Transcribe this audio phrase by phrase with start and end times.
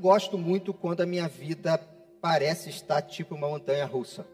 [0.00, 1.76] não gosto muito quando a minha vida
[2.22, 4.26] parece estar tipo uma montanha russa,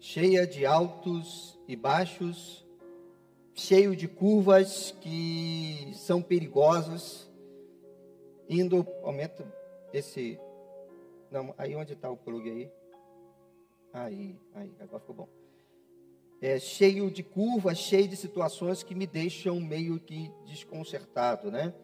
[0.00, 2.66] cheia de altos e baixos,
[3.52, 7.30] cheio de curvas que são perigosas,
[8.48, 9.44] indo, aumenta
[9.92, 10.40] esse,
[11.30, 12.72] não, aí onde está o plug aí?
[13.92, 15.28] Aí, aí, agora ficou bom.
[16.40, 21.74] É, cheio de curvas, cheio de situações que me deixam meio que desconcertado, né?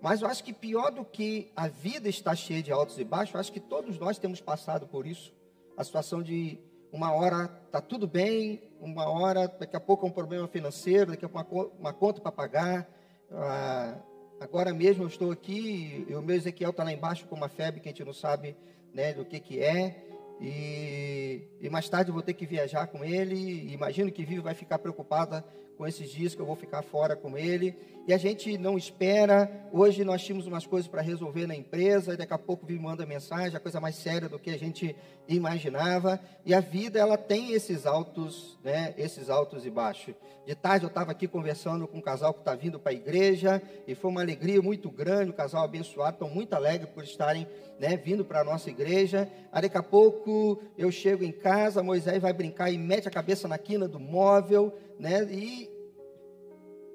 [0.00, 3.34] Mas eu acho que pior do que a vida estar cheia de altos e baixos,
[3.34, 5.34] eu acho que todos nós temos passado por isso.
[5.76, 6.58] A situação de
[6.92, 11.24] uma hora está tudo bem, uma hora, daqui a pouco é um problema financeiro, daqui
[11.24, 12.88] a pouco uma, uma conta para pagar.
[13.30, 13.98] Ah,
[14.40, 17.80] agora mesmo eu estou aqui, e o meu Ezequiel está lá embaixo com uma febre
[17.80, 18.56] que a gente não sabe
[18.92, 20.04] né, do que, que é.
[20.40, 23.72] E, e, mais tarde eu vou ter que viajar com ele.
[23.72, 25.44] Imagino que Vivi vai ficar preocupada
[25.76, 27.76] com esses dias que eu vou ficar fora com ele.
[28.06, 29.50] E a gente não espera.
[29.72, 33.04] Hoje nós tínhamos umas coisas para resolver na empresa, e daqui a pouco me manda
[33.04, 34.94] mensagem, a coisa mais séria do que a gente
[35.26, 36.20] imaginava.
[36.44, 40.14] E a vida ela tem esses altos, né, esses altos e baixos.
[40.46, 43.60] De tarde eu estava aqui conversando com um casal que está vindo para a igreja,
[43.88, 47.48] e foi uma alegria muito grande, um casal abençoado, estão muito alegres por estarem
[47.80, 49.28] né, vindo para a nossa igreja.
[49.50, 53.48] Aí daqui a pouco eu chego em casa, Moisés vai brincar e mete a cabeça
[53.48, 55.22] na quina do móvel né?
[55.24, 55.70] E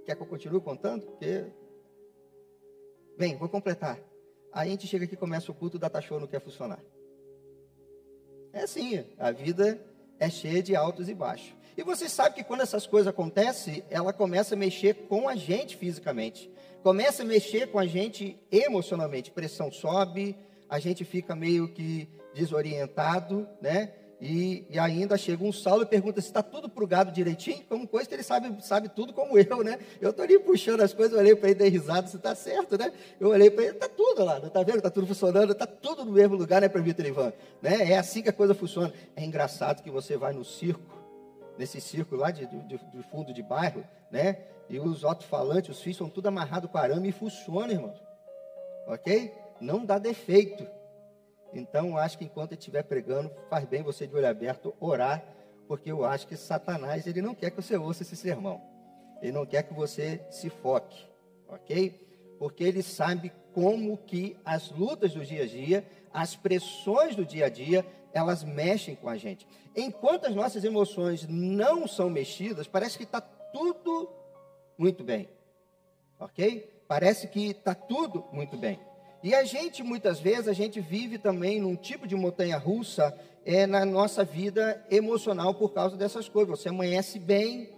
[0.06, 1.06] quer que eu continue contando?
[1.06, 1.46] Porque
[3.18, 4.00] bem, vou completar.
[4.52, 6.80] Aí a gente chega aqui e começa o culto da Tachô não quer funcionar.
[8.54, 9.80] É assim, a vida
[10.20, 11.56] é cheia de altos e baixos.
[11.78, 15.78] E você sabe que quando essas coisas acontecem, ela começa a mexer com a gente
[15.78, 16.52] fisicamente.
[16.84, 19.32] Começa a mexer com a gente emocionalmente.
[19.32, 20.36] Pressão sobe,
[20.68, 23.94] a gente fica meio que desorientado, né?
[24.22, 27.64] E, e, ainda chega um Saulo e pergunta se está tudo para o gado direitinho,
[27.68, 29.80] como coisa que ele sabe, sabe tudo como eu, né?
[30.00, 32.78] Eu estou ali puxando as coisas, eu olhei para ele, dei risada, se está certo,
[32.78, 32.94] né?
[33.20, 34.78] Eu olhei para ele, está tudo lá, está vendo?
[34.78, 37.34] Está tudo funcionando, está tudo no mesmo lugar, né, Presbítero Ivan?
[37.64, 37.94] Né?
[37.94, 38.94] É assim que a coisa funciona.
[39.16, 40.84] É engraçado que você vai no circo,
[41.58, 44.38] nesse circo lá de, de, de fundo de bairro, né?
[44.70, 47.94] E os alto-falantes, os fios são tudo amarrados com arame e funciona, irmão.
[48.86, 49.34] Ok?
[49.60, 50.64] Não dá defeito.
[51.54, 55.24] Então, acho que enquanto estiver pregando, faz bem você de olho aberto orar,
[55.68, 58.62] porque eu acho que Satanás, ele não quer que você ouça esse sermão.
[59.22, 61.06] Ele não quer que você se foque,
[61.48, 61.92] ok?
[62.40, 67.46] Porque ele sabe como que as lutas do dia a dia, as pressões do dia
[67.46, 69.48] a dia, elas mexem com a gente.
[69.76, 74.10] Enquanto as nossas emoções não são mexidas, parece que está tudo
[74.78, 75.30] muito bem,
[76.20, 76.84] ok?
[76.88, 78.80] Parece que está tudo muito bem.
[79.24, 83.16] E a gente, muitas vezes, a gente vive também num tipo de montanha russa
[83.46, 86.60] é, na nossa vida emocional por causa dessas coisas.
[86.60, 87.70] Você amanhece bem,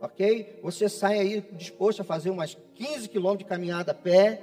[0.00, 0.58] ok?
[0.62, 4.42] Você sai aí disposto a fazer umas 15 quilômetros de caminhada a pé.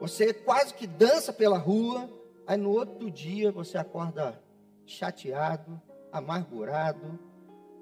[0.00, 2.08] Você quase que dança pela rua.
[2.46, 4.40] Aí no outro dia você acorda
[4.86, 5.80] chateado,
[6.12, 7.18] amargurado,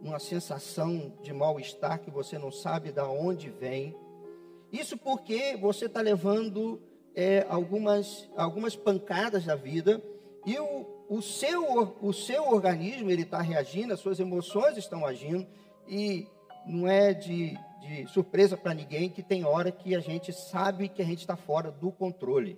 [0.00, 3.94] uma sensação de mal-estar que você não sabe de onde vem.
[4.72, 6.80] Isso porque você está levando
[7.18, 10.00] é, algumas, algumas pancadas da vida
[10.46, 15.44] e o, o, seu, o seu organismo ele está reagindo, as suas emoções estão agindo
[15.88, 16.28] e
[16.64, 21.02] não é de, de surpresa para ninguém que tem hora que a gente sabe que
[21.02, 22.56] a gente está fora do controle,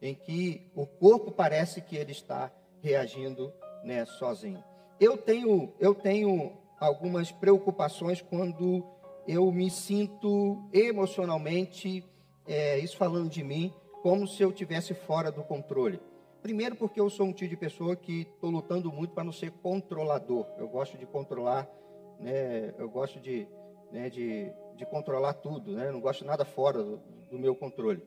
[0.00, 3.52] em que o corpo parece que ele está reagindo
[3.84, 4.64] né, sozinho.
[4.98, 8.82] Eu tenho, eu tenho algumas preocupações quando
[9.28, 12.02] eu me sinto emocionalmente
[12.46, 13.72] é, isso falando de mim,
[14.02, 16.00] como se eu tivesse fora do controle.
[16.42, 19.50] Primeiro, porque eu sou um tipo de pessoa que estou lutando muito para não ser
[19.50, 20.46] controlador.
[20.58, 21.66] Eu gosto de controlar,
[22.20, 23.48] né, eu gosto de,
[23.90, 27.00] né, de, de controlar tudo, né, não gosto nada fora do,
[27.30, 28.06] do meu controle.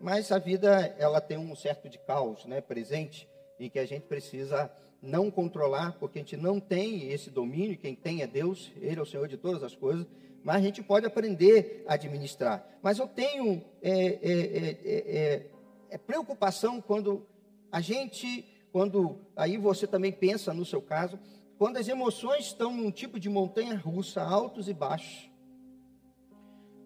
[0.00, 4.06] Mas a vida ela tem um certo de caos né, presente, em que a gente
[4.06, 4.70] precisa
[5.00, 9.02] não controlar, porque a gente não tem esse domínio, quem tem é Deus, Ele é
[9.02, 10.06] o Senhor de todas as coisas,
[10.46, 12.64] mas a gente pode aprender a administrar.
[12.80, 15.50] Mas eu tenho é, é, é,
[15.90, 17.26] é, preocupação quando
[17.72, 21.18] a gente, quando aí você também pensa no seu caso,
[21.58, 25.28] quando as emoções estão num tipo de montanha russa, altos e baixos,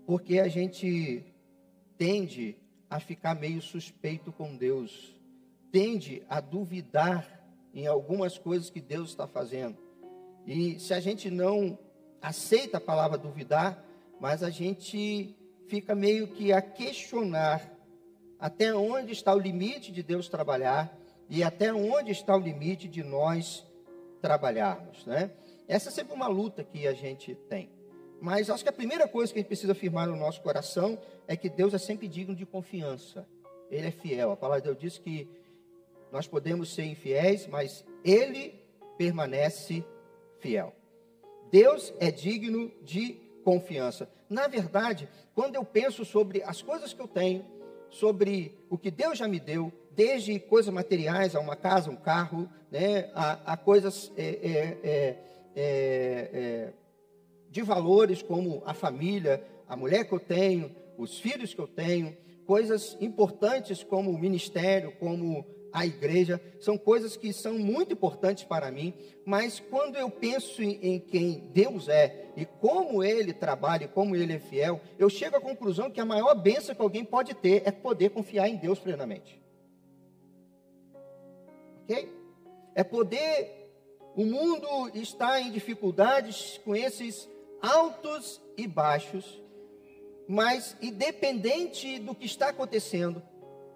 [0.06, 1.22] porque a gente
[1.98, 2.56] tende
[2.88, 5.14] a ficar meio suspeito com Deus,
[5.70, 9.76] tende a duvidar em algumas coisas que Deus está fazendo.
[10.46, 11.78] E se a gente não
[12.20, 13.84] aceita a palavra duvidar,
[14.20, 15.36] mas a gente
[15.66, 17.70] fica meio que a questionar
[18.38, 20.96] até onde está o limite de Deus trabalhar
[21.28, 23.66] e até onde está o limite de nós
[24.20, 25.30] trabalharmos, né?
[25.68, 27.70] Essa é sempre uma luta que a gente tem.
[28.20, 31.36] Mas acho que a primeira coisa que a gente precisa afirmar no nosso coração é
[31.36, 33.26] que Deus é sempre digno de confiança.
[33.70, 34.32] ele é fiel.
[34.32, 35.28] A palavra de Deus diz que
[36.10, 38.60] nós podemos ser infiéis, mas ele
[38.98, 39.84] permanece
[40.40, 40.74] fiel.
[41.50, 44.08] Deus é digno de confiança.
[44.28, 47.44] Na verdade, quando eu penso sobre as coisas que eu tenho,
[47.88, 52.48] sobre o que Deus já me deu, desde coisas materiais, a uma casa, um carro,
[52.70, 55.18] né, a, a coisas é, é, é,
[55.56, 56.72] é, é
[57.50, 62.16] de valores como a família, a mulher que eu tenho, os filhos que eu tenho,
[62.46, 68.70] coisas importantes como o ministério, como a igreja, são coisas que são muito importantes para
[68.70, 68.94] mim,
[69.24, 74.16] mas quando eu penso em, em, quem Deus é e como Ele trabalha e como
[74.16, 77.62] Ele é fiel, eu chego à conclusão que a maior bênção que alguém pode ter
[77.64, 79.40] é poder confiar em Deus plenamente.
[81.84, 82.12] Ok?
[82.74, 83.58] É poder.
[84.16, 87.28] O mundo está em dificuldades com esses
[87.62, 89.40] altos e baixos,
[90.26, 93.22] mas independente do que está acontecendo,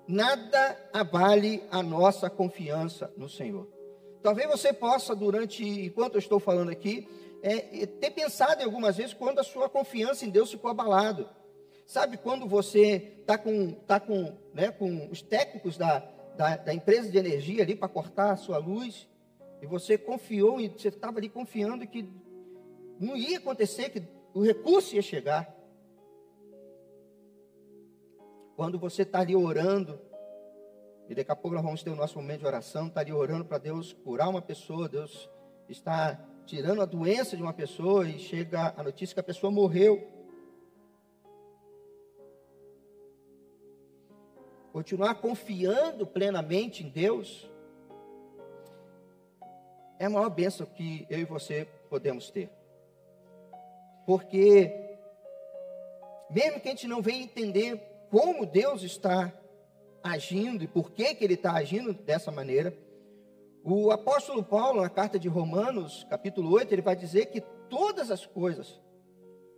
[0.07, 3.69] nada abale a nossa confiança no Senhor.
[4.23, 7.07] Talvez você possa, durante, enquanto eu estou falando aqui,
[7.43, 11.29] é, ter pensado em algumas vezes quando a sua confiança em Deus ficou abalado.
[11.87, 15.99] Sabe quando você está com, tá com, né, com os técnicos da,
[16.37, 19.07] da, da empresa de energia ali para cortar a sua luz,
[19.61, 22.09] e você confiou, e você estava ali confiando que
[22.99, 24.03] não ia acontecer, que
[24.33, 25.54] o recurso ia chegar.
[28.57, 30.01] Quando você está ali orando,
[31.09, 33.45] e daqui a pouco nós vamos ter o nosso momento de oração, está ali orando
[33.45, 35.29] para Deus curar uma pessoa, Deus
[35.69, 40.09] está tirando a doença de uma pessoa e chega a notícia que a pessoa morreu.
[44.73, 47.51] Continuar confiando plenamente em Deus
[49.99, 52.51] é a maior bênção que eu e você podemos ter.
[54.07, 54.99] Porque,
[56.31, 59.33] mesmo que a gente não venha entender como Deus está
[60.03, 62.77] agindo e por que, que ele está agindo dessa maneira.
[63.63, 67.41] O apóstolo Paulo, na carta de Romanos, capítulo 8, ele vai dizer que
[67.71, 68.79] todas as coisas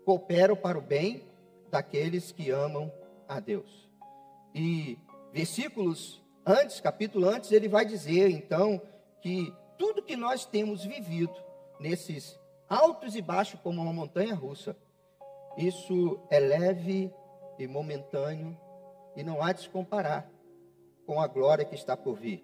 [0.04, 1.24] cooperam para o bem
[1.68, 2.92] daqueles que amam
[3.28, 3.90] a Deus.
[4.54, 4.96] E
[5.32, 8.80] versículos antes, capítulo antes, ele vai dizer então
[9.20, 11.34] que tudo que nós temos vivido
[11.80, 12.38] nesses
[12.68, 14.76] altos e baixos como uma montanha russa,
[15.56, 17.12] isso é leve
[17.58, 18.56] e momentâneo,
[19.16, 20.30] e não há de se comparar
[21.06, 22.42] com a glória que está por vir.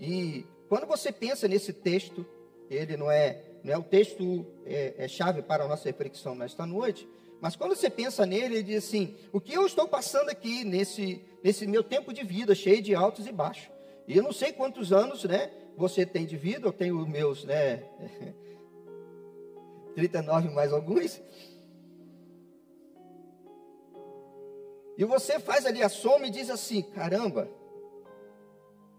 [0.00, 2.26] E quando você pensa nesse texto,
[2.68, 6.66] ele não é, não é o texto é, é chave para a nossa reflexão nesta
[6.66, 7.08] noite,
[7.40, 11.22] mas quando você pensa nele, ele diz assim: o que eu estou passando aqui nesse,
[11.44, 13.70] nesse meu tempo de vida, cheio de altos e baixos.
[14.08, 17.82] E eu não sei quantos anos né, você tem de vida, eu tenho meus né,
[19.94, 21.20] 39 mais alguns.
[24.96, 27.48] E você faz ali a soma e diz assim: caramba,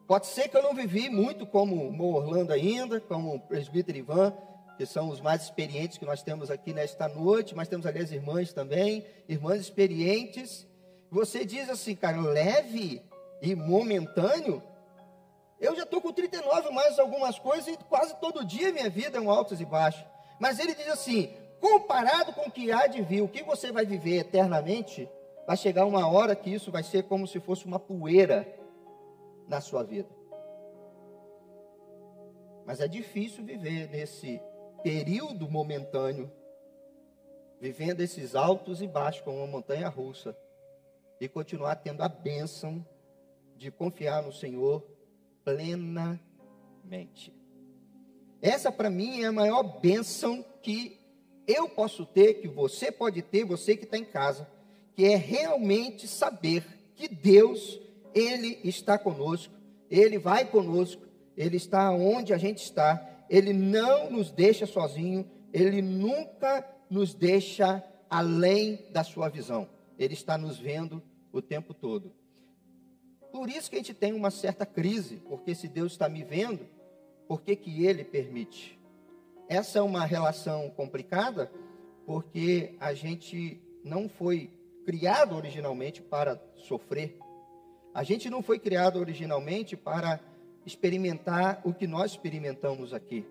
[0.08, 4.34] pode ser que eu não vivi muito como o Orlando ainda, como o presbítero Ivan,
[4.78, 8.12] que são os mais experientes que nós temos aqui nesta noite, mas temos ali as
[8.12, 10.68] irmãs também, irmãs experientes.
[11.10, 13.02] Você diz assim, cara, leve
[13.42, 14.62] e momentâneo.
[15.60, 19.22] Eu já estou com 39 mais algumas coisas e quase todo dia minha vida é
[19.22, 20.06] um altos e baixos.
[20.40, 23.86] Mas ele diz assim: comparado com o que há de vir, o que você vai
[23.86, 25.10] viver eternamente,
[25.48, 28.46] vai chegar uma hora que isso vai ser como se fosse uma poeira
[29.48, 30.10] na sua vida.
[32.66, 34.42] Mas é difícil viver nesse
[34.84, 36.30] período momentâneo,
[37.62, 40.38] vivendo esses altos e baixos como uma montanha russa,
[41.20, 42.86] e continuar tendo a bênção
[43.56, 44.86] de confiar no Senhor
[45.46, 47.34] plenamente.
[48.42, 51.00] Essa para mim é a maior bênção que
[51.48, 54.57] eu posso ter, que você pode ter, você que está em casa
[54.98, 57.80] que é realmente saber que Deus,
[58.16, 59.54] Ele está conosco,
[59.92, 61.04] Ele vai conosco,
[61.38, 65.24] Ele está onde a gente está, Ele não nos deixa sozinho,
[65.54, 72.12] Ele nunca nos deixa além da sua visão, Ele está nos vendo o tempo todo.
[73.32, 76.68] Por isso que a gente tem uma certa crise, porque se Deus está me vendo,
[77.28, 78.80] por que, que Ele permite?
[79.48, 81.52] Essa é uma relação complicada,
[82.04, 84.57] porque a gente não foi
[84.88, 87.20] criado originalmente para sofrer.
[87.94, 90.18] A gente não foi criado originalmente para
[90.66, 93.28] experimentar o que nós experimentamos aqui.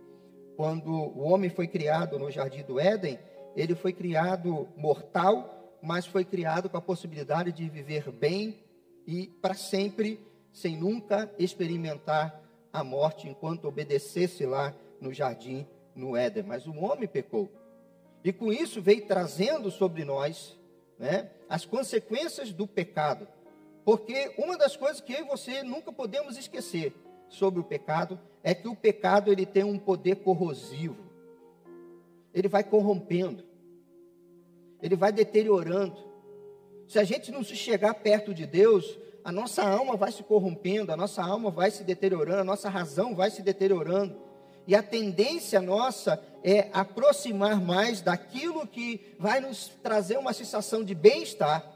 [0.54, 3.18] Quando o homem foi criado no jardim do Éden,
[3.56, 8.62] ele foi criado mortal, mas foi criado com a possibilidade de viver bem
[9.06, 10.20] e para sempre,
[10.52, 12.38] sem nunca experimentar
[12.70, 16.42] a morte enquanto obedecesse lá no jardim no Éden.
[16.42, 17.50] Mas o homem pecou.
[18.22, 20.55] E com isso veio trazendo sobre nós
[20.98, 23.28] né, as consequências do pecado.
[23.84, 26.92] Porque uma das coisas que eu e você nunca podemos esquecer
[27.28, 31.04] sobre o pecado é que o pecado ele tem um poder corrosivo.
[32.34, 33.44] Ele vai corrompendo.
[34.82, 35.96] Ele vai deteriorando.
[36.86, 40.92] Se a gente não se chegar perto de Deus, a nossa alma vai se corrompendo,
[40.92, 44.16] a nossa alma vai se deteriorando, a nossa razão vai se deteriorando.
[44.66, 50.94] E a tendência nossa é aproximar mais daquilo que vai nos trazer uma sensação de
[50.94, 51.74] bem-estar.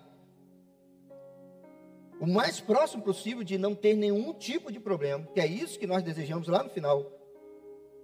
[2.20, 5.86] O mais próximo possível de não ter nenhum tipo de problema, que é isso que
[5.86, 7.04] nós desejamos lá no final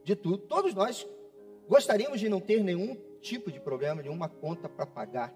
[0.02, 0.38] de tudo.
[0.38, 1.06] Todos nós
[1.68, 5.32] gostaríamos de não ter nenhum tipo de problema, nenhuma conta para pagar,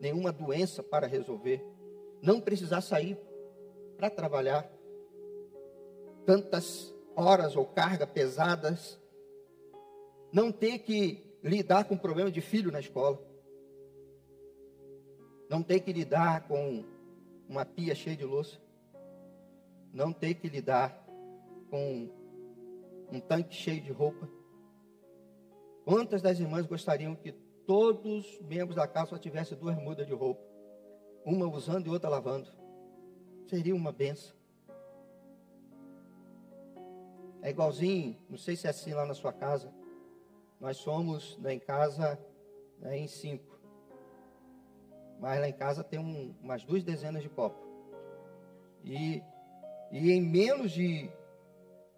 [0.00, 1.62] nenhuma doença para resolver
[2.22, 3.18] não precisar sair
[3.96, 4.70] para trabalhar
[6.24, 8.98] tantas horas ou carga pesadas,
[10.32, 13.20] não ter que lidar com problema de filho na escola,
[15.48, 16.84] não ter que lidar com
[17.48, 18.58] uma pia cheia de louça,
[19.92, 21.06] não ter que lidar
[21.68, 22.08] com
[23.10, 24.28] um tanque cheio de roupa.
[25.84, 27.32] Quantas das irmãs gostariam que
[27.66, 30.52] todos os membros da casa só tivessem duas mudas de roupa?
[31.24, 32.48] uma usando e outra lavando.
[33.46, 34.34] Seria uma benção.
[37.40, 39.72] É igualzinho, não sei se é assim lá na sua casa.
[40.62, 42.18] Nós somos lá em casa
[42.78, 43.60] né, em cinco.
[45.20, 47.62] Mas lá em casa tem um, umas duas dezenas de copos.
[48.82, 49.22] E,
[49.90, 51.10] e em menos de.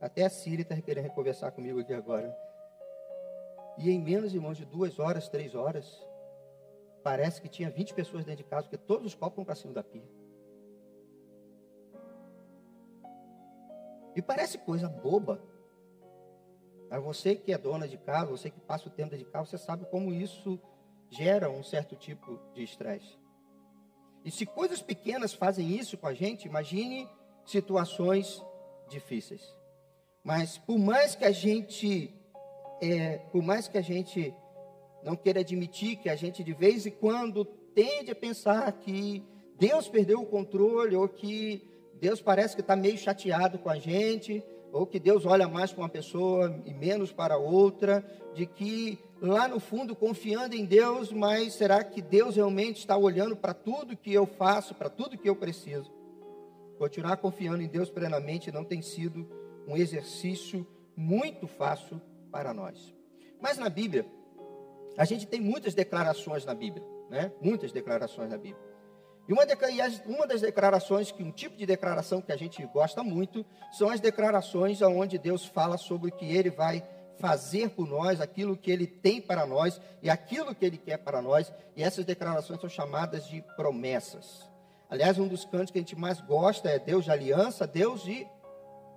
[0.01, 2.37] Até a Síria está querendo conversar comigo aqui agora.
[3.79, 6.05] E em menos, irmãos, de duas horas, três horas,
[7.05, 9.75] Parece que tinha 20 pessoas dentro de casa, porque todos os copos vão para cima
[9.75, 10.09] da pia.
[14.17, 15.39] E parece coisa boba.
[16.91, 19.51] Mas você que é dona de casa, você que passa o tempo dentro de casa,
[19.51, 20.61] você sabe como isso
[21.11, 23.19] gera um certo tipo de estresse.
[24.25, 27.09] E se coisas pequenas fazem isso com a gente, imagine
[27.45, 28.43] situações
[28.89, 29.43] difíceis.
[30.23, 32.15] Mas por mais que a gente,
[32.81, 34.35] é, por mais que a gente
[35.03, 39.23] não queira admitir que a gente de vez em quando tende a pensar que
[39.59, 41.63] Deus perdeu o controle, ou que
[42.01, 44.43] Deus parece que está meio chateado com a gente,
[44.75, 48.05] ou que Deus olha mais para uma pessoa e menos para outra,
[48.35, 53.37] de que lá no fundo confiando em Deus, mas será que Deus realmente está olhando
[53.37, 55.93] para tudo que eu faço, para tudo que eu preciso?
[56.77, 59.25] Continuar confiando em Deus plenamente não tem sido
[59.69, 60.67] um exercício
[60.97, 62.01] muito fácil
[62.33, 62.93] para nós.
[63.41, 64.05] Mas na Bíblia,
[64.99, 67.33] a gente tem muitas declarações na Bíblia, né?
[67.41, 68.64] Muitas declarações na Bíblia.
[69.27, 69.43] E uma,
[70.07, 74.01] uma das declarações, que um tipo de declaração que a gente gosta muito, são as
[74.01, 76.83] declarações onde Deus fala sobre o que Ele vai
[77.19, 81.23] fazer por nós, aquilo que Ele tem para nós e aquilo que Ele quer para
[81.23, 81.53] nós.
[81.75, 84.51] E essas declarações são chamadas de promessas.
[84.91, 88.27] Aliás, um dos cantos que a gente mais gosta é Deus de aliança, Deus de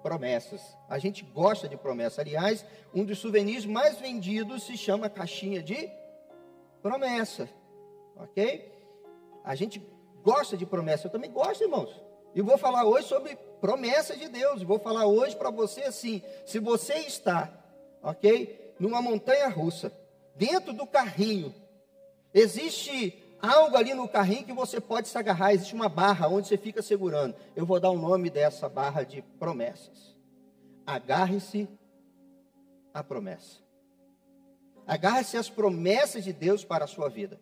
[0.03, 0.61] promessas.
[0.89, 2.19] A gente gosta de promessas.
[2.19, 5.89] Aliás, um dos souvenirs mais vendidos se chama caixinha de
[6.81, 7.49] promessa.
[8.15, 8.71] Ok?
[9.43, 9.79] A gente
[10.23, 11.07] gosta de promessa.
[11.07, 11.89] Eu também gosto, irmãos.
[12.35, 14.61] E vou falar hoje sobre promessas de Deus.
[14.61, 17.51] Vou falar hoje para você assim: se você está,
[18.01, 19.91] ok, numa montanha russa,
[20.35, 21.53] dentro do carrinho,
[22.33, 26.57] existe algo ali no carrinho que você pode se agarrar, existe uma barra onde você
[26.57, 27.35] fica segurando.
[27.55, 30.15] Eu vou dar o nome dessa barra de promessas.
[30.85, 31.67] Agarre-se
[32.93, 33.61] à promessa.
[34.85, 37.39] Agarre-se às promessas de Deus para a sua vida.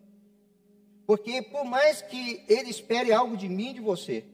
[1.06, 4.24] Porque por mais que Ele espere algo de mim de você,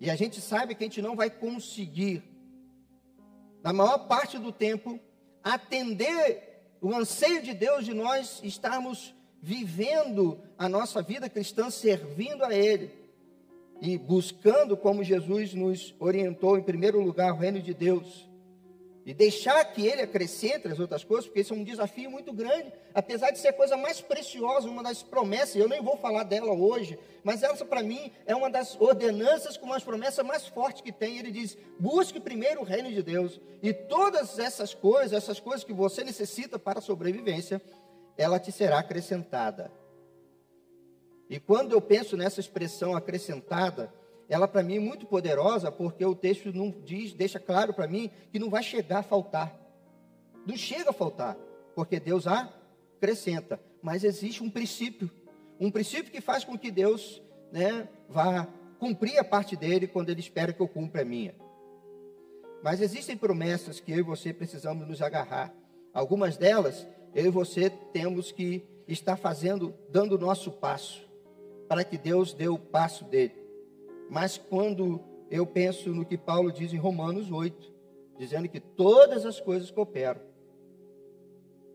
[0.00, 2.22] e a gente sabe que a gente não vai conseguir,
[3.62, 4.98] na maior parte do tempo,
[5.42, 6.50] atender
[6.80, 12.90] o anseio de Deus de nós estarmos vivendo a nossa vida cristã servindo a Ele
[13.80, 18.29] e buscando, como Jesus nos orientou, em primeiro lugar, o reino de Deus.
[19.10, 22.72] E deixar que Ele acrescente as outras coisas, porque isso é um desafio muito grande,
[22.94, 26.52] apesar de ser a coisa mais preciosa, uma das promessas, eu nem vou falar dela
[26.52, 30.92] hoje, mas essa para mim é uma das ordenanças com as promessas mais fortes que
[30.92, 31.18] tem.
[31.18, 35.72] Ele diz: busque primeiro o reino de Deus, e todas essas coisas, essas coisas que
[35.72, 37.60] você necessita para a sobrevivência,
[38.16, 39.72] ela te será acrescentada.
[41.28, 43.92] E quando eu penso nessa expressão acrescentada,
[44.30, 48.08] ela para mim é muito poderosa, porque o texto não diz, deixa claro para mim
[48.30, 49.52] que não vai chegar a faltar.
[50.46, 51.36] Não chega a faltar,
[51.74, 53.60] porque Deus acrescenta.
[53.82, 55.10] Mas existe um princípio,
[55.58, 57.20] um princípio que faz com que Deus
[57.50, 58.46] né, vá
[58.78, 61.34] cumprir a parte dele quando ele espera que eu cumpra a minha.
[62.62, 65.52] Mas existem promessas que eu e você precisamos nos agarrar.
[65.92, 71.04] Algumas delas eu e você temos que estar fazendo, dando o nosso passo,
[71.68, 73.39] para que Deus dê o passo dele.
[74.10, 75.00] Mas quando
[75.30, 77.72] eu penso no que Paulo diz em Romanos 8,
[78.18, 80.20] dizendo que todas as coisas cooperam,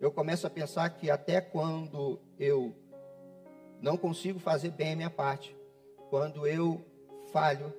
[0.02, 2.76] eu começo a pensar que até quando eu
[3.82, 5.56] não consigo fazer bem a minha parte,
[6.10, 6.84] quando eu
[7.32, 7.74] falho,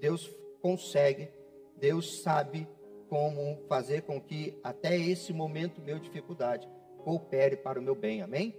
[0.00, 0.28] Deus
[0.60, 1.28] consegue,
[1.76, 2.66] Deus sabe
[3.08, 6.68] como fazer com que até esse momento meu de dificuldade
[7.04, 8.56] coopere para o meu bem, amém?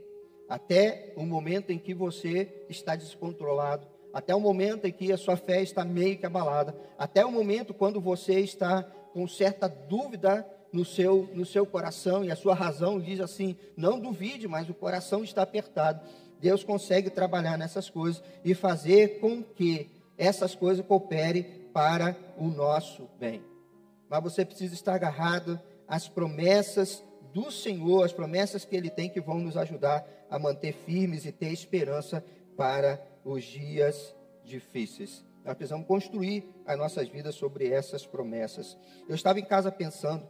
[0.48, 5.36] Até o momento em que você está descontrolado, até o momento em que a sua
[5.36, 8.82] fé está meio que abalada, até o momento quando você está
[9.12, 14.00] com certa dúvida no seu, no seu coração e a sua razão diz assim: não
[14.00, 16.00] duvide, mas o coração está apertado.
[16.40, 21.44] Deus consegue trabalhar nessas coisas e fazer com que essas coisas cooperem
[21.74, 23.44] para o nosso bem.
[24.10, 27.04] Mas você precisa estar agarrado às promessas
[27.34, 31.34] do Senhor, as promessas que Ele tem que vão nos ajudar a manter firmes e
[31.34, 32.24] ter esperança
[32.56, 35.25] para os dias difíceis.
[35.44, 38.77] Nós precisamos construir as nossas vidas sobre essas promessas.
[39.10, 40.29] Eu estava em casa pensando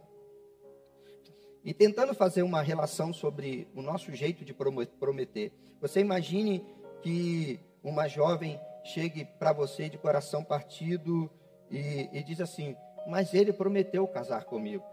[1.62, 5.52] e tentando fazer uma relação sobre o nosso jeito de prometer.
[5.80, 6.64] Você imagine
[7.02, 11.30] que uma jovem chegue para você de coração partido
[11.70, 12.76] e, e diz assim:
[13.06, 14.84] Mas ele prometeu casar comigo.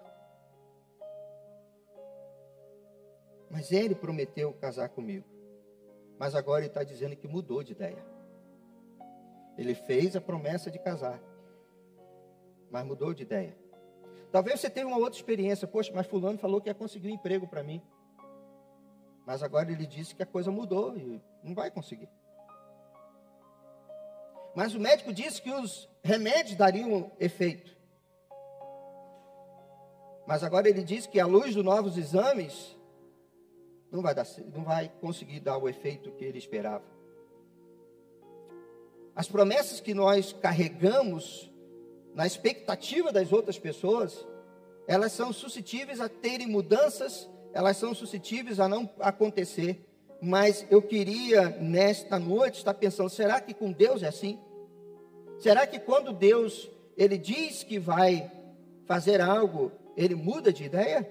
[3.49, 5.32] Mas ele prometeu casar comigo.
[6.19, 8.03] Mas agora ele está dizendo que mudou de ideia.
[9.57, 11.21] Ele fez a promessa de casar,
[12.71, 13.55] mas mudou de ideia.
[14.31, 15.67] Talvez você tenha uma outra experiência.
[15.67, 17.81] Poxa, mas fulano falou que ia conseguir um emprego para mim.
[19.27, 22.09] Mas agora ele disse que a coisa mudou e não vai conseguir.
[24.55, 27.77] Mas o médico disse que os remédios dariam efeito.
[30.25, 32.75] Mas agora ele diz que à luz dos novos exames
[33.93, 36.83] não vai, dar, não vai conseguir dar o efeito que ele esperava.
[39.15, 41.51] As promessas que nós carregamos
[42.15, 44.27] na expectativa das outras pessoas,
[44.87, 49.85] elas são suscetíveis a terem mudanças, elas são suscetíveis a não acontecer.
[50.19, 54.39] Mas eu queria nesta noite estar pensando, será que com Deus é assim?
[55.37, 58.31] Será que quando Deus ele diz que vai
[58.85, 61.07] fazer algo, ele muda de ideia?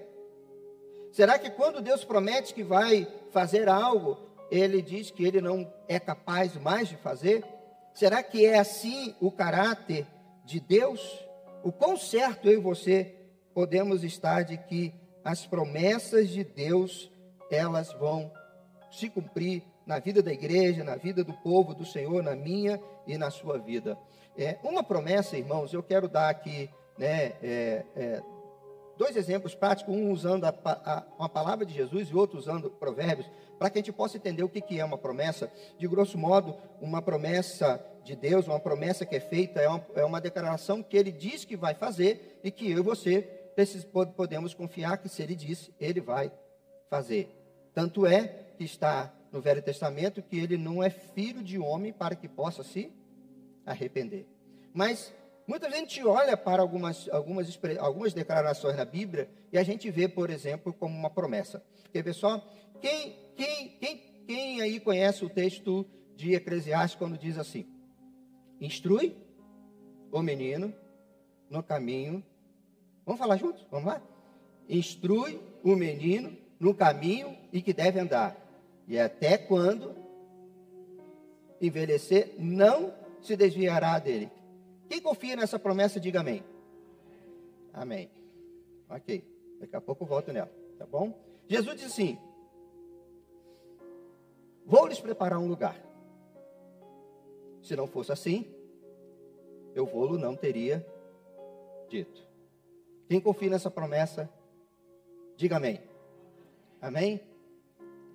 [1.13, 4.17] Será que quando Deus promete que vai fazer algo,
[4.49, 7.45] ele diz que ele não é capaz mais de fazer?
[7.93, 10.07] Será que é assim o caráter
[10.43, 11.23] de Deus?
[11.63, 13.15] O quão certo eu e você
[13.53, 14.91] podemos estar de que
[15.23, 17.11] as promessas de Deus,
[17.51, 18.31] elas vão
[18.91, 23.19] se cumprir na vida da igreja, na vida do povo do Senhor, na minha e
[23.19, 23.95] na sua vida.
[24.35, 28.23] É, uma promessa, irmãos, eu quero dar aqui né, é, é,
[28.97, 33.29] dois exemplos práticos, um usando a, a, uma palavra de Jesus e outro usando provérbios,
[33.57, 35.51] para que a gente possa entender o que, que é uma promessa.
[35.77, 40.05] De grosso modo, uma promessa de Deus, uma promessa que é feita, é uma, é
[40.05, 43.21] uma declaração que ele diz que vai fazer e que eu e você
[44.15, 46.31] podemos confiar que se ele disse, ele vai
[46.89, 47.29] fazer.
[47.73, 48.27] Tanto é
[48.57, 52.63] que está no Velho Testamento que ele não é filho de homem para que possa
[52.63, 52.91] se
[53.65, 54.27] arrepender.
[54.73, 55.13] Mas
[55.45, 60.29] Muita gente olha para algumas, algumas, algumas declarações na Bíblia e a gente vê, por
[60.29, 61.63] exemplo, como uma promessa.
[61.91, 62.39] Quer ver só?
[62.81, 67.67] Quem, quem, quem, quem aí conhece o texto de Eclesiastes quando diz assim:
[68.61, 69.17] Instrui
[70.11, 70.73] o menino
[71.49, 72.23] no caminho.
[73.05, 73.65] Vamos falar juntos?
[73.69, 74.01] Vamos lá?
[74.69, 78.37] Instrui o menino no caminho e que deve andar.
[78.87, 79.93] E até quando
[81.59, 84.29] envelhecer, não se desviará dele.
[84.87, 86.43] Quem confia nessa promessa, diga amém.
[87.73, 88.09] Amém.
[88.89, 89.23] Ok.
[89.59, 90.51] Daqui a pouco eu volto nela.
[90.77, 91.17] Tá bom?
[91.47, 92.17] Jesus disse assim:
[94.65, 95.81] Vou lhes preparar um lugar.
[97.61, 98.53] Se não fosse assim,
[99.73, 100.85] eu vou não teria
[101.89, 102.21] dito.
[103.07, 104.29] Quem confia nessa promessa,
[105.35, 105.81] diga amém.
[106.81, 107.21] Amém?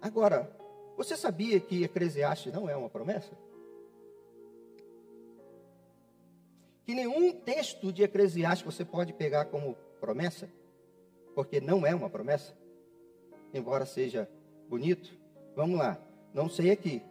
[0.00, 0.50] Agora,
[0.96, 3.32] você sabia que Eclesiastes não é uma promessa?
[6.88, 10.48] Que nenhum texto de Eclesiastes você pode pegar como promessa,
[11.34, 12.56] porque não é uma promessa,
[13.52, 14.26] embora seja
[14.70, 15.14] bonito.
[15.54, 16.00] Vamos lá,
[16.32, 17.02] não sei aqui,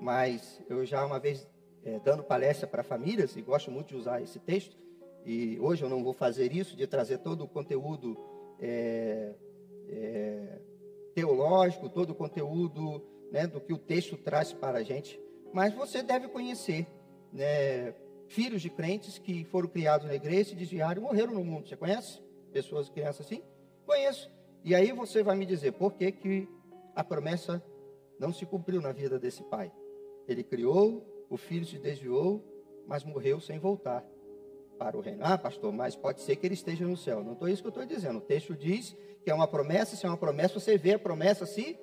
[0.00, 1.46] mas eu já uma vez
[1.84, 4.74] é, dando palestra para famílias, e gosto muito de usar esse texto,
[5.22, 8.16] e hoje eu não vou fazer isso, de trazer todo o conteúdo
[8.58, 9.34] é,
[9.90, 10.58] é,
[11.14, 15.20] teológico, todo o conteúdo né, do que o texto traz para a gente,
[15.52, 16.86] mas você deve conhecer,
[17.30, 17.92] né,
[18.28, 21.68] filhos de crentes que foram criados na igreja, se desviaram e morreram no mundo.
[21.68, 22.20] Você conhece?
[22.52, 23.42] Pessoas, crianças assim?
[23.84, 24.30] Conheço.
[24.64, 26.48] E aí você vai me dizer por que, que
[26.94, 27.62] a promessa
[28.18, 29.70] não se cumpriu na vida desse pai.
[30.26, 32.42] Ele criou, o filho se desviou
[32.86, 34.04] mas morreu sem voltar
[34.78, 35.20] para o reino.
[35.22, 37.24] Ah, pastor, mas pode ser que ele esteja no céu.
[37.24, 38.18] Não estou isso que eu estou dizendo.
[38.18, 41.44] O texto diz que é uma promessa, se é uma promessa, você vê a promessa
[41.44, 41.78] se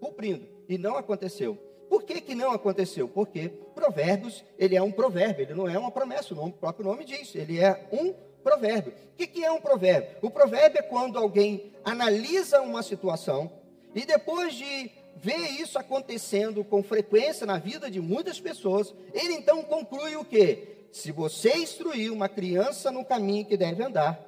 [0.00, 0.48] cumprindo.
[0.68, 1.58] E não aconteceu.
[1.90, 3.08] Por que, que não aconteceu?
[3.08, 7.34] Porque Provérbios, ele é um provérbio, ele não é uma promessa, o, próprio nome diz,
[7.34, 8.92] ele é um provérbio.
[8.92, 10.16] O que, que é um provérbio?
[10.22, 13.50] O provérbio é quando alguém analisa uma situação
[13.92, 19.60] e depois de ver isso acontecendo com frequência na vida de muitas pessoas, ele então
[19.64, 20.86] conclui o quê?
[20.92, 24.24] Se você instruir uma criança no caminho que deve andar,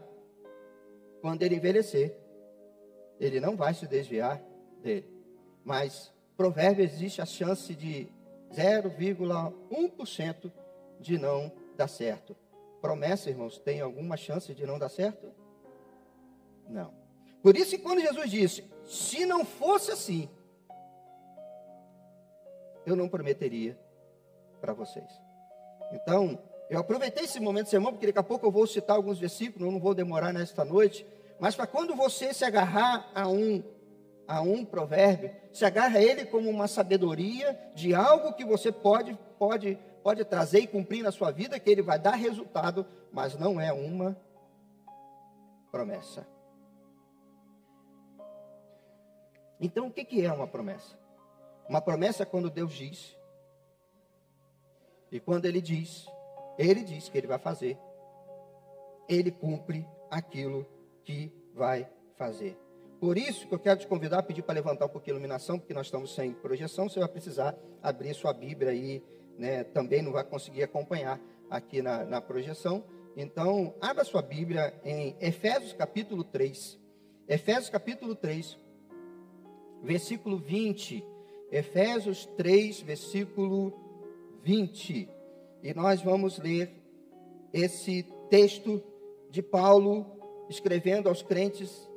[1.20, 2.12] quando ele envelhecer,
[3.20, 4.42] ele não vai se desviar
[4.82, 5.06] dele.
[5.64, 6.11] Mas
[6.42, 8.08] provérbio existe a chance de
[8.52, 10.50] 0,1%
[10.98, 12.36] de não dar certo.
[12.80, 15.32] Promessa, irmãos, tem alguma chance de não dar certo?
[16.68, 16.92] Não.
[17.44, 20.28] Por isso quando Jesus disse, se não fosse assim,
[22.84, 23.78] eu não prometeria
[24.60, 25.08] para vocês.
[25.92, 29.20] Então, eu aproveitei esse momento de sermão, porque daqui a pouco eu vou citar alguns
[29.20, 31.06] versículos, não vou demorar nesta noite,
[31.38, 33.62] mas para quando você se agarrar a um
[34.26, 39.18] a um provérbio, se agarra a ele como uma sabedoria de algo que você pode
[39.38, 43.60] pode pode trazer e cumprir na sua vida, que ele vai dar resultado, mas não
[43.60, 44.16] é uma
[45.70, 46.26] promessa.
[49.60, 50.98] Então, o que é uma promessa?
[51.68, 53.16] Uma promessa é quando Deus diz,
[55.10, 56.06] e quando Ele diz,
[56.58, 57.78] Ele diz que Ele vai fazer,
[59.08, 60.66] Ele cumpre aquilo
[61.04, 62.58] que vai fazer.
[63.02, 65.58] Por isso que eu quero te convidar a pedir para levantar um pouquinho a iluminação,
[65.58, 69.02] porque nós estamos sem projeção, você vai precisar abrir sua Bíblia aí
[69.36, 72.84] né, também não vai conseguir acompanhar aqui na, na projeção.
[73.16, 76.78] Então, abra sua Bíblia em Efésios capítulo 3.
[77.26, 78.56] Efésios capítulo 3,
[79.82, 81.04] versículo 20.
[81.50, 83.72] Efésios 3, versículo
[84.44, 85.08] 20.
[85.60, 86.70] E nós vamos ler
[87.52, 88.80] esse texto
[89.28, 90.06] de Paulo
[90.48, 91.90] escrevendo aos crentes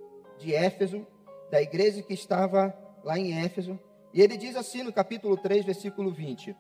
[0.46, 1.06] de Éfeso,
[1.50, 3.80] da igreja que estava lá em Éfeso.
[4.14, 6.56] E ele diz assim no capítulo 3, versículo 20: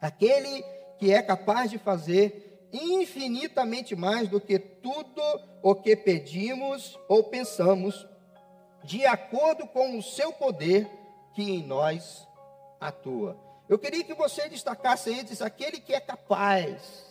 [0.00, 0.62] aquele
[0.98, 5.22] que é capaz de fazer infinitamente mais do que tudo
[5.60, 8.06] o que pedimos ou pensamos,
[8.84, 10.88] de acordo com o seu poder
[11.34, 12.26] que em nós
[12.80, 13.36] atua.
[13.68, 17.04] Eu queria que você destacasse diz, aquele que é capaz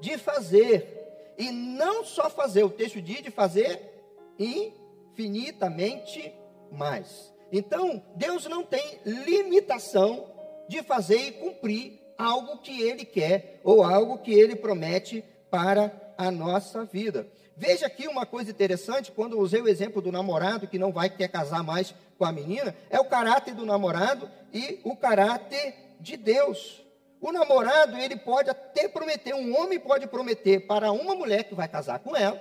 [0.00, 3.95] de fazer, e não só fazer, o texto diz de fazer
[4.38, 6.32] infinitamente
[6.70, 7.32] mais.
[7.52, 10.26] Então, Deus não tem limitação
[10.68, 16.30] de fazer e cumprir algo que ele quer ou algo que ele promete para a
[16.30, 17.26] nossa vida.
[17.56, 21.28] Veja aqui uma coisa interessante, quando usei o exemplo do namorado que não vai quer
[21.28, 26.84] casar mais com a menina, é o caráter do namorado e o caráter de Deus.
[27.20, 31.66] O namorado, ele pode até prometer, um homem pode prometer para uma mulher que vai
[31.66, 32.40] casar com ela,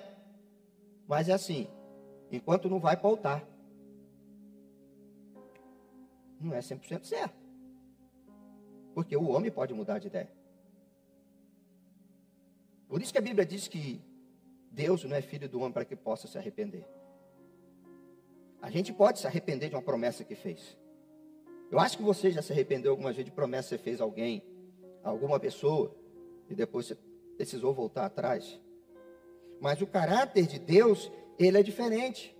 [1.07, 1.67] mas é assim,
[2.35, 3.45] enquanto não vai pautar,
[6.39, 7.35] não é 100% certo.
[8.93, 10.29] Porque o homem pode mudar de ideia.
[12.87, 14.01] Por isso que a Bíblia diz que
[14.71, 16.85] Deus não é filho do homem para que possa se arrepender.
[18.61, 20.77] A gente pode se arrepender de uma promessa que fez.
[21.71, 24.03] Eu acho que você já se arrependeu alguma vez de promessa que você fez a
[24.03, 24.43] alguém,
[25.03, 25.95] a alguma pessoa,
[26.49, 26.97] e depois você
[27.35, 28.59] precisou voltar atrás.
[29.59, 32.35] Mas o caráter de Deus, ele é diferente.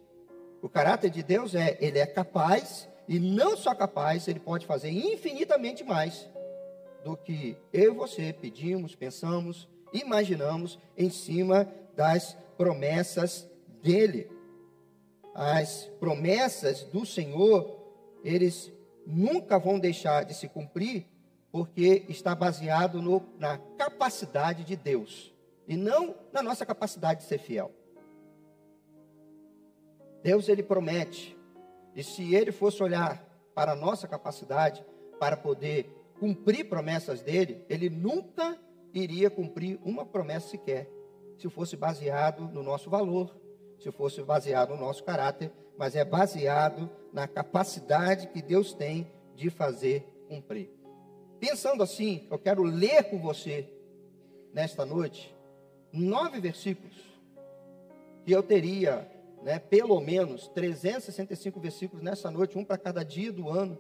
[0.62, 4.90] O caráter de Deus é, ele é capaz, e não só capaz, ele pode fazer
[4.90, 6.28] infinitamente mais
[7.04, 13.48] do que eu e você pedimos, pensamos, imaginamos em cima das promessas
[13.84, 14.30] dele.
[15.36, 17.80] As promessas do Senhor,
[18.24, 18.74] eles
[19.06, 21.06] nunca vão deixar de se cumprir,
[21.52, 25.32] porque está baseado no, na capacidade de Deus
[25.68, 27.72] e não na nossa capacidade de ser fiel.
[30.26, 31.38] Deus ele promete,
[31.96, 34.84] e se ele fosse olhar para a nossa capacidade
[35.20, 35.86] para poder
[36.20, 38.60] cumprir promessas dele, ele nunca
[38.92, 40.90] iria cumprir uma promessa sequer,
[41.38, 43.40] se fosse baseado no nosso valor,
[43.78, 49.52] se fosse baseado no nosso caráter, mas é baseado na capacidade que Deus tem de
[49.52, 50.72] fazer cumprir.
[51.40, 53.70] Pensando assim, eu quero ler com você
[54.52, 55.36] nesta noite
[55.94, 56.96] nove versículos
[58.26, 59.08] que eu teria,
[59.46, 63.78] né, pelo menos 365 versículos nessa noite, um para cada dia do ano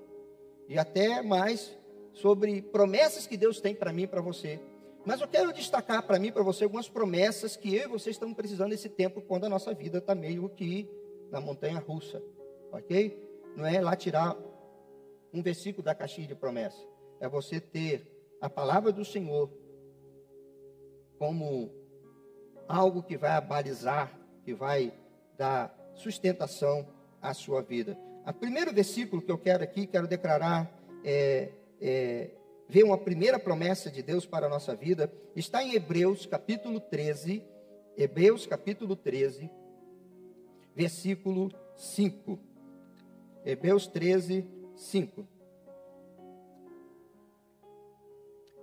[0.69, 1.75] e até mais
[2.13, 4.60] sobre promessas que Deus tem para mim e para você.
[5.04, 8.12] Mas eu quero destacar para mim e para você algumas promessas que eu e você
[8.12, 10.88] estamos precisando nesse tempo quando a nossa vida está meio que
[11.32, 12.21] na montanha russa.
[12.71, 13.19] Ok?
[13.56, 14.38] Não é lá tirar
[15.34, 16.78] um versículo da caixinha de promessa.
[17.19, 18.06] É você ter
[18.39, 19.49] a palavra do Senhor
[21.17, 21.71] como
[22.67, 24.93] algo que vai abalizar, que vai
[25.38, 26.88] dar sustentação
[27.21, 27.98] à sua vida.
[28.26, 30.71] O primeiro versículo que eu quero aqui, quero declarar,
[31.04, 32.32] é, é,
[32.67, 37.43] ver uma primeira promessa de Deus para a nossa vida, está em Hebreus capítulo 13,
[37.98, 39.50] Hebreus capítulo 13,
[40.76, 42.39] versículo 5.
[43.45, 44.45] Hebreus 13,
[44.76, 45.28] 5.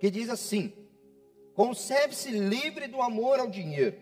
[0.01, 0.73] Que diz assim:
[1.55, 4.02] Conserve-se livre do amor ao dinheiro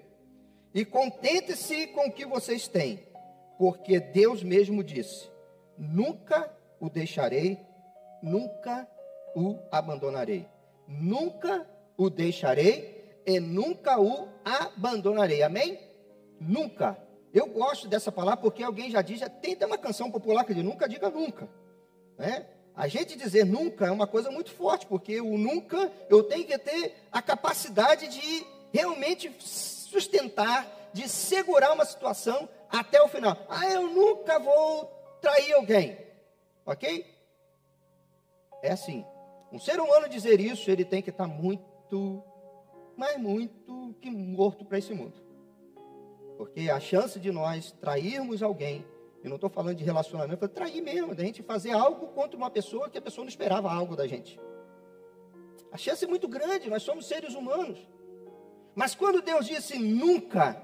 [0.75, 3.07] e contente-se com o que vocês têm,
[3.59, 5.29] porque Deus mesmo disse:
[5.77, 7.59] Nunca o deixarei,
[8.23, 8.89] nunca
[9.35, 10.47] o abandonarei.
[10.87, 15.43] Nunca o deixarei e nunca o abandonarei.
[15.43, 15.79] Amém?
[16.41, 16.97] Nunca.
[17.33, 20.65] Eu gosto dessa palavra porque alguém já diz, já tem uma canção popular que diz:
[20.65, 21.49] Nunca diga nunca.
[22.19, 22.47] Né?
[22.75, 26.57] A gente dizer nunca é uma coisa muito forte, porque o nunca eu tenho que
[26.59, 29.31] ter a capacidade de realmente
[29.91, 33.37] sustentar, de segurar uma situação até o final.
[33.49, 34.85] Ah, eu nunca vou
[35.21, 35.99] trair alguém.
[36.65, 37.07] Ok?
[38.63, 39.05] É assim.
[39.53, 42.23] Um ser humano dizer isso, ele tem que estar muito,
[42.97, 45.15] mas muito que morto para esse mundo.
[46.37, 48.85] Porque a chance de nós trairmos alguém
[49.23, 52.51] eu não estou falando de relacionamento, de trair mesmo, da gente fazer algo contra uma
[52.51, 54.41] pessoa que a pessoa não esperava algo da gente.
[55.71, 57.79] A chance é muito grande, nós somos seres humanos.
[58.75, 60.61] Mas quando Deus disse nunca,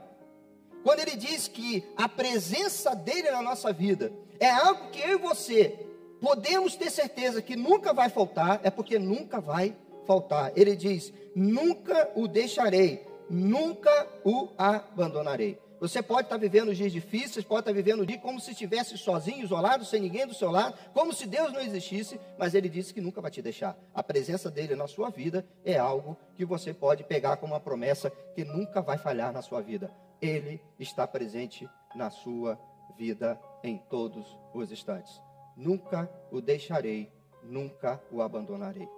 [0.83, 5.17] quando Ele diz que a presença dEle na nossa vida é algo que eu e
[5.17, 5.87] você
[6.21, 10.53] podemos ter certeza que nunca vai faltar, é porque nunca vai faltar.
[10.57, 15.59] Ele diz: nunca o deixarei, nunca o abandonarei.
[15.81, 19.45] Você pode estar vivendo dias difíceis, pode estar vivendo o dia como se estivesse sozinho,
[19.45, 23.01] isolado, sem ninguém do seu lado, como se Deus não existisse, mas Ele disse que
[23.01, 23.77] nunca vai te deixar.
[23.95, 28.11] A presença dele na sua vida é algo que você pode pegar como uma promessa
[28.35, 29.91] que nunca vai falhar na sua vida.
[30.21, 32.59] Ele está presente na sua
[32.97, 35.21] vida em todos os instantes.
[35.57, 37.13] Nunca o deixarei,
[37.43, 38.89] nunca o abandonarei.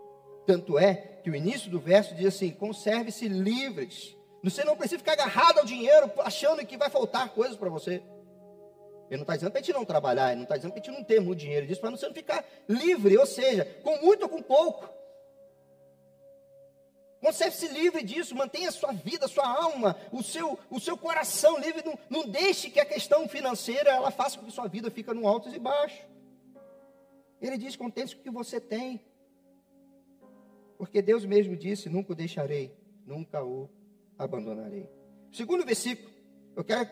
[0.47, 5.12] Tanto é que o início do verso diz assim: conserve-se livres você não precisa ficar
[5.12, 8.03] agarrado ao dinheiro, achando que vai faltar coisas para você.
[9.11, 10.85] Ele não está dizendo para a gente não trabalhar, ele não está dizendo para a
[10.85, 13.98] gente não ter muito dinheiro, ele diz para você não ficar livre, ou seja, com
[13.98, 14.88] muito ou com pouco.
[17.20, 21.59] Conserve-se livre disso, mantenha a sua vida, a sua alma, o seu, o seu coração
[21.59, 21.83] livre.
[21.85, 25.27] Não, não deixe que a questão financeira ela faça com que sua vida fique no
[25.27, 26.07] alto e baixo.
[27.40, 29.01] Ele diz: contente com o que você tem.
[30.77, 32.72] Porque Deus mesmo disse: nunca o deixarei,
[33.05, 33.68] nunca o
[34.19, 34.89] abandonarei.
[35.33, 36.11] Segundo versículo,
[36.57, 36.89] eu quero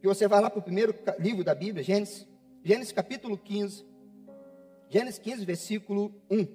[0.00, 2.26] que você vá lá para o primeiro livro da Bíblia, Gênesis,
[2.62, 3.84] Gênesis capítulo 15,
[4.88, 6.46] Gênesis 15, versículo 1.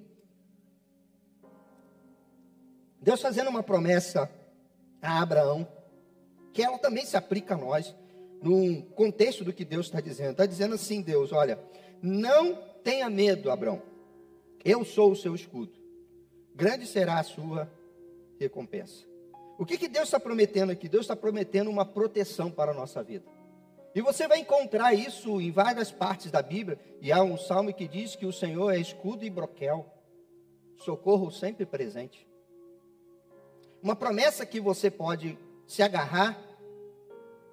[3.00, 4.30] Deus fazendo uma promessa
[5.00, 5.66] a Abraão,
[6.52, 7.94] que ela também se aplica a nós,
[8.42, 10.32] no contexto do que Deus está dizendo.
[10.32, 11.58] Está dizendo assim, Deus, olha,
[12.00, 13.82] não tenha medo, Abraão,
[14.64, 15.72] eu sou o seu escudo,
[16.54, 17.70] grande será a sua
[18.38, 19.06] recompensa.
[19.58, 20.88] O que, que Deus está prometendo aqui?
[20.88, 23.26] Deus está prometendo uma proteção para a nossa vida.
[23.92, 26.78] E você vai encontrar isso em várias partes da Bíblia.
[27.02, 29.92] E há um salmo que diz que o Senhor é escudo e broquel,
[30.76, 32.24] socorro sempre presente.
[33.82, 36.40] Uma promessa que você pode se agarrar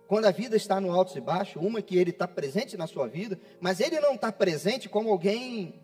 [0.07, 3.07] quando a vida está no alto e baixo, uma que ele está presente na sua
[3.07, 5.81] vida, mas ele não está presente como alguém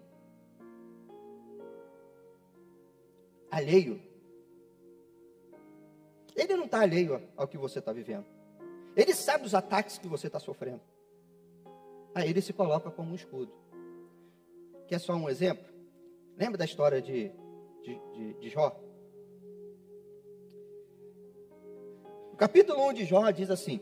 [3.50, 4.11] alheio.
[6.42, 8.26] Ele não está alheio ao que você está vivendo.
[8.96, 10.82] Ele sabe os ataques que você está sofrendo.
[12.16, 13.54] Aí ele se coloca como um escudo.
[14.88, 15.72] Quer só um exemplo?
[16.36, 17.32] Lembra da história de,
[17.84, 18.76] de, de, de Jó?
[22.34, 23.80] O capítulo 1 de Jó diz assim: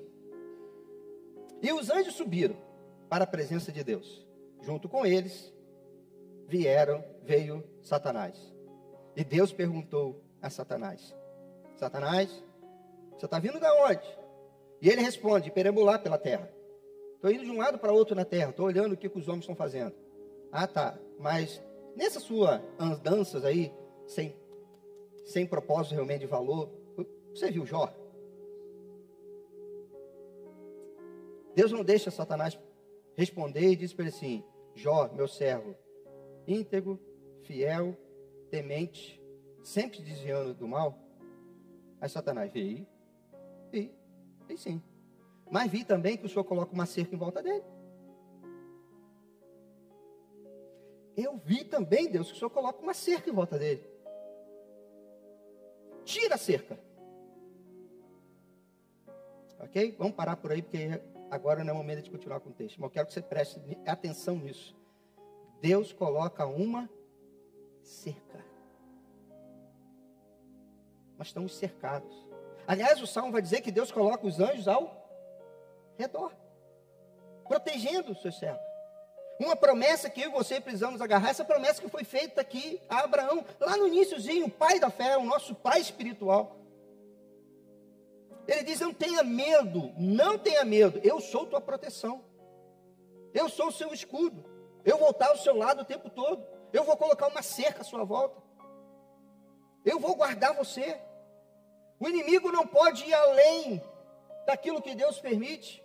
[1.61, 2.57] E os anjos subiram
[3.07, 4.27] para a presença de Deus.
[4.61, 5.53] Junto com eles
[6.45, 8.53] vieram, veio Satanás.
[9.15, 11.15] E Deus perguntou a Satanás:
[11.77, 12.43] Satanás,
[13.19, 14.17] você está vindo da onde?
[14.81, 16.51] E ele responde: perambular pela terra.
[17.15, 19.27] Estou indo de um lado para outro na terra, estou olhando o que, que os
[19.27, 19.93] homens estão fazendo.
[20.51, 20.97] Ah, tá.
[21.17, 21.61] Mas
[21.95, 23.73] nessa sua andanças aí,
[24.07, 24.33] sem,
[25.25, 26.69] sem propósito realmente de valor,
[27.33, 27.93] você viu Jó?
[31.53, 32.57] Deus não deixa Satanás
[33.15, 35.75] responder e diz para ele assim: Jó, meu servo,
[36.47, 36.97] íntegro,
[37.43, 37.97] fiel,
[38.49, 39.21] temente,
[39.61, 40.97] sempre desviando do mal.
[41.99, 42.87] Aí Satanás, vi,
[43.71, 43.93] vi,
[44.47, 44.81] vi sim.
[45.49, 47.63] Mas vi também que o Senhor coloca uma cerca em volta dele.
[51.17, 53.83] Eu vi também, Deus, que o Senhor coloca uma cerca em volta dele.
[56.05, 56.79] Tira a cerca.
[59.59, 59.95] ok?
[59.97, 62.77] Vamos parar por aí, porque agora não é o momento de continuar com o texto.
[62.79, 64.75] Mas eu quero que você preste atenção nisso.
[65.61, 66.89] Deus coloca uma
[67.83, 68.43] cerca.
[71.17, 72.28] Nós estamos cercados.
[72.69, 74.95] Aliás, o Salmo vai dizer que Deus coloca os anjos ao
[75.97, 76.31] redor,
[77.47, 78.61] protegendo os seus servos.
[79.39, 82.99] Uma promessa que eu e você precisamos agarrar, essa promessa que foi feita aqui a
[82.99, 86.57] Abraão, lá no iníciozinho, o pai da fé, o nosso pai espiritual.
[88.47, 92.23] Ele diz: Não tenha medo, não tenha medo, eu sou tua proteção,
[93.33, 94.45] eu sou o seu escudo,
[94.85, 97.83] eu vou estar ao seu lado o tempo todo, eu vou colocar uma cerca à
[97.83, 98.39] sua volta,
[99.83, 101.08] eu vou guardar você.
[101.99, 103.81] O inimigo não pode ir além
[104.45, 105.83] daquilo que Deus permite.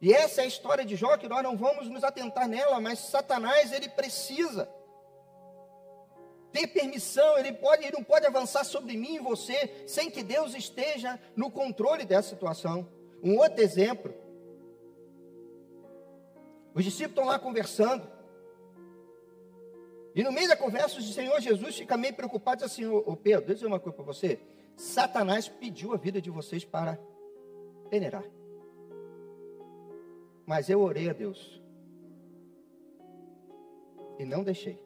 [0.00, 2.98] E essa é a história de Jó, que nós não vamos nos atentar nela, mas
[2.98, 4.68] Satanás, ele precisa
[6.52, 10.54] ter permissão, ele, pode, ele não pode avançar sobre mim e você sem que Deus
[10.54, 12.86] esteja no controle dessa situação.
[13.22, 14.12] Um outro exemplo.
[16.74, 18.10] Os discípulos estão lá conversando.
[20.14, 23.16] E no meio da conversa, o Senhor Jesus fica meio preocupado e diz assim: Ô
[23.16, 24.38] Pedro, deixa eu dizer uma coisa para você.
[24.76, 26.98] Satanás pediu a vida de vocês para
[27.90, 28.24] peneirar.
[30.46, 31.62] Mas eu orei a Deus.
[34.18, 34.82] E não deixei.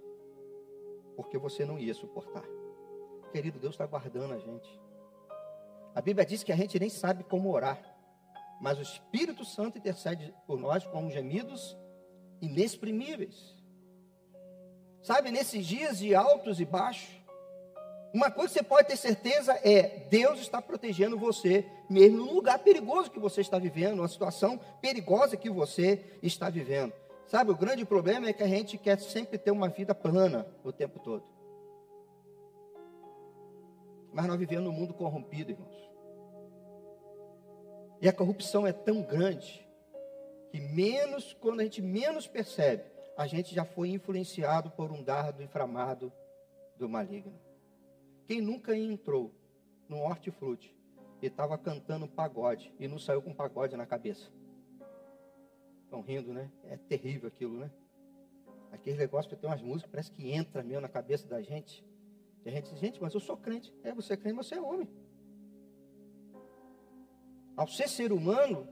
[1.16, 2.44] Porque você não ia suportar.
[3.32, 4.80] Querido, Deus está guardando a gente.
[5.94, 7.80] A Bíblia diz que a gente nem sabe como orar.
[8.60, 11.76] Mas o Espírito Santo intercede por nós com gemidos
[12.40, 13.56] inexprimíveis.
[15.02, 17.08] Sabe, nesses dias de altos e baixos,
[18.16, 22.58] uma coisa que você pode ter certeza é: Deus está protegendo você, mesmo no lugar
[22.60, 26.94] perigoso que você está vivendo, uma situação perigosa que você está vivendo.
[27.26, 30.72] Sabe, o grande problema é que a gente quer sempre ter uma vida plana o
[30.72, 31.24] tempo todo.
[34.14, 35.90] Mas nós vivemos num mundo corrompido, irmãos.
[38.00, 39.68] E a corrupção é tão grande
[40.50, 45.42] que menos, quando a gente menos percebe, a gente já foi influenciado por um dardo
[45.42, 46.10] inflamado
[46.76, 47.45] do maligno.
[48.26, 49.32] Quem nunca entrou
[49.88, 50.74] no hortifruti
[51.22, 54.30] e estava cantando pagode e não saiu com pagode na cabeça?
[55.84, 56.50] Estão rindo, né?
[56.64, 57.70] É terrível aquilo, né?
[58.72, 61.84] Aquele negócio que tem umas músicas, parece que entra mesmo na cabeça da gente.
[62.44, 63.72] E a gente diz, gente, mas eu sou crente.
[63.84, 64.88] É, você é crente, mas você é homem.
[67.56, 68.68] Ao ser ser humano,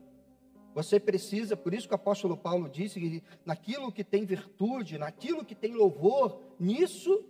[0.73, 5.45] você precisa, por isso que o apóstolo Paulo disse que naquilo que tem virtude, naquilo
[5.45, 7.23] que tem louvor, nisso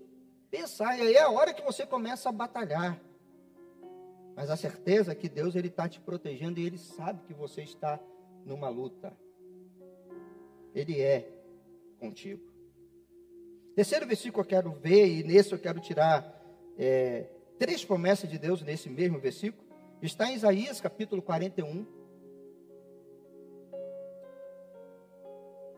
[0.56, 0.98] pensar.
[0.98, 3.00] E aí é a hora que você começa a batalhar.
[4.36, 7.62] Mas a certeza é que Deus ele está te protegendo e Ele sabe que você
[7.62, 8.00] está
[8.46, 9.16] numa luta.
[10.74, 11.30] Ele é
[12.00, 12.44] contigo.
[13.76, 16.42] Terceiro versículo eu quero ver, e nesse eu quero tirar
[16.78, 19.64] é, três promessas de Deus nesse mesmo versículo.
[20.02, 21.86] Está em Isaías capítulo 41.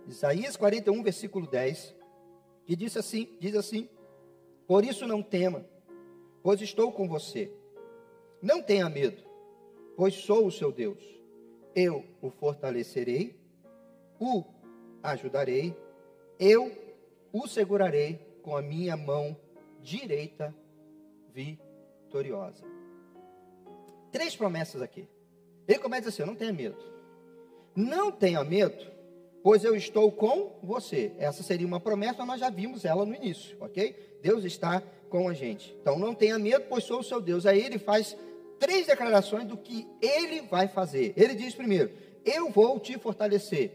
[0.07, 1.95] Isaías 41, versículo 10,
[2.65, 3.89] que diz assim, diz assim:
[4.67, 5.65] por isso não tema,
[6.43, 7.51] pois estou com você.
[8.41, 9.23] Não tenha medo,
[9.95, 11.03] pois sou o seu Deus.
[11.73, 13.39] Eu o fortalecerei,
[14.19, 14.43] o
[15.01, 15.75] ajudarei,
[16.39, 16.71] eu
[17.31, 19.35] o segurarei com a minha mão
[19.81, 20.53] direita
[21.33, 22.65] vitoriosa.
[24.11, 25.07] Três promessas aqui.
[25.67, 26.77] Ele começa assim: não tenha medo.
[27.75, 28.91] Não tenha medo,
[29.43, 31.13] pois eu estou com você.
[31.19, 34.16] Essa seria uma promessa, nós já vimos ela no início, ok?
[34.27, 35.73] Deus está com a gente.
[35.81, 37.45] Então não tenha medo, pois sou o seu Deus.
[37.45, 38.17] Aí ele faz
[38.59, 41.13] três declarações do que ele vai fazer.
[41.15, 41.91] Ele diz primeiro:
[42.25, 43.71] Eu vou te fortalecer.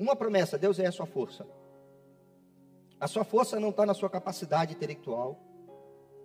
[0.00, 1.46] Uma promessa: Deus é a sua força.
[2.98, 5.38] A sua força não está na sua capacidade intelectual,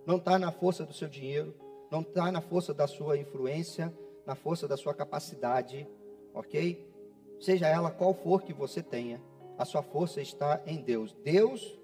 [0.04, 1.54] não está na força do seu dinheiro,
[1.92, 5.86] não está na força da sua influência, na força da sua capacidade,
[6.34, 6.84] ok?
[7.38, 9.22] Seja ela qual for que você tenha,
[9.56, 11.14] a sua força está em Deus.
[11.22, 11.78] Deus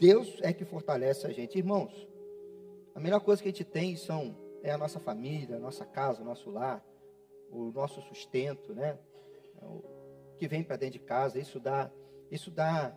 [0.00, 1.58] Deus é que fortalece a gente.
[1.58, 2.08] Irmãos,
[2.94, 6.22] a melhor coisa que a gente tem são, é a nossa família, a nossa casa,
[6.22, 6.82] o nosso lar,
[7.50, 8.98] o nosso sustento, né?
[9.60, 9.84] É o
[10.38, 11.38] que vem para dentro de casa.
[11.38, 11.90] Isso dá,
[12.30, 12.96] isso dá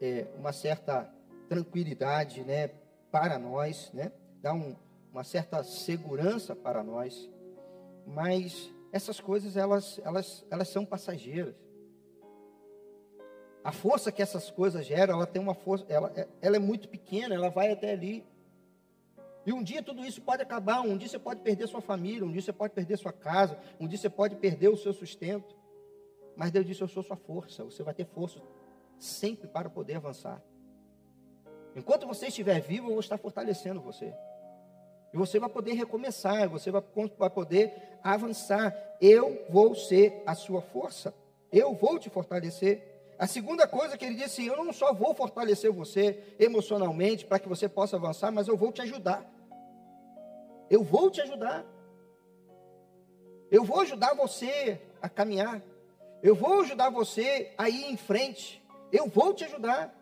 [0.00, 1.04] é, uma certa
[1.50, 2.68] tranquilidade, né?
[3.10, 4.10] Para nós, né?
[4.40, 4.74] Dá um,
[5.12, 7.30] uma certa segurança para nós.
[8.06, 11.54] Mas essas coisas, elas, elas, elas são passageiras.
[13.64, 17.34] A força que essas coisas geram, ela tem uma força, ela, ela é muito pequena,
[17.34, 18.24] ela vai até ali.
[19.46, 22.32] E um dia tudo isso pode acabar, um dia você pode perder sua família, um
[22.32, 25.54] dia você pode perder sua casa, um dia você pode perder o seu sustento.
[26.36, 28.40] Mas Deus disse: Eu sou sua força, você vai ter força
[28.98, 30.42] sempre para poder avançar.
[31.74, 34.14] Enquanto você estiver vivo, eu vou estar fortalecendo você.
[35.12, 36.82] E você vai poder recomeçar, você vai,
[37.18, 38.74] vai poder avançar.
[39.00, 41.14] Eu vou ser a sua força.
[41.50, 42.91] Eu vou te fortalecer.
[43.18, 47.48] A segunda coisa que ele disse, eu não só vou fortalecer você emocionalmente para que
[47.48, 49.24] você possa avançar, mas eu vou te ajudar.
[50.68, 51.64] Eu vou te ajudar.
[53.50, 55.62] Eu vou ajudar você a caminhar.
[56.22, 58.62] Eu vou ajudar você a ir em frente.
[58.90, 59.94] Eu vou te ajudar.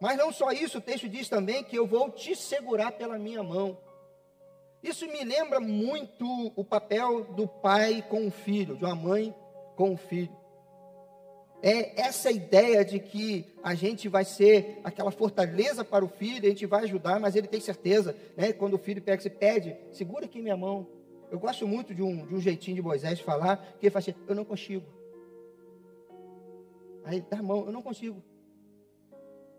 [0.00, 3.42] Mas não só isso, o texto diz também que eu vou te segurar pela minha
[3.42, 3.78] mão.
[4.82, 9.34] Isso me lembra muito o papel do pai com o filho, de uma mãe
[9.76, 10.43] com o filho.
[11.66, 16.50] É essa ideia de que a gente vai ser aquela fortaleza para o filho, a
[16.50, 18.52] gente vai ajudar, mas ele tem certeza, né?
[18.52, 20.86] Quando o filho pega, você pede, segura aqui minha mão.
[21.30, 24.14] Eu gosto muito de um, de um jeitinho de Moisés falar, que ele fala assim,
[24.28, 24.84] eu não consigo.
[27.02, 28.22] Aí dá a mão, eu não consigo.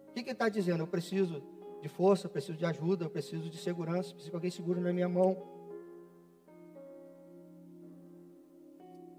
[0.10, 0.84] O que, que ele está dizendo?
[0.84, 1.42] Eu preciso
[1.82, 4.94] de força, eu preciso de ajuda, eu preciso de segurança, preciso que alguém segure na
[4.94, 5.36] minha mão.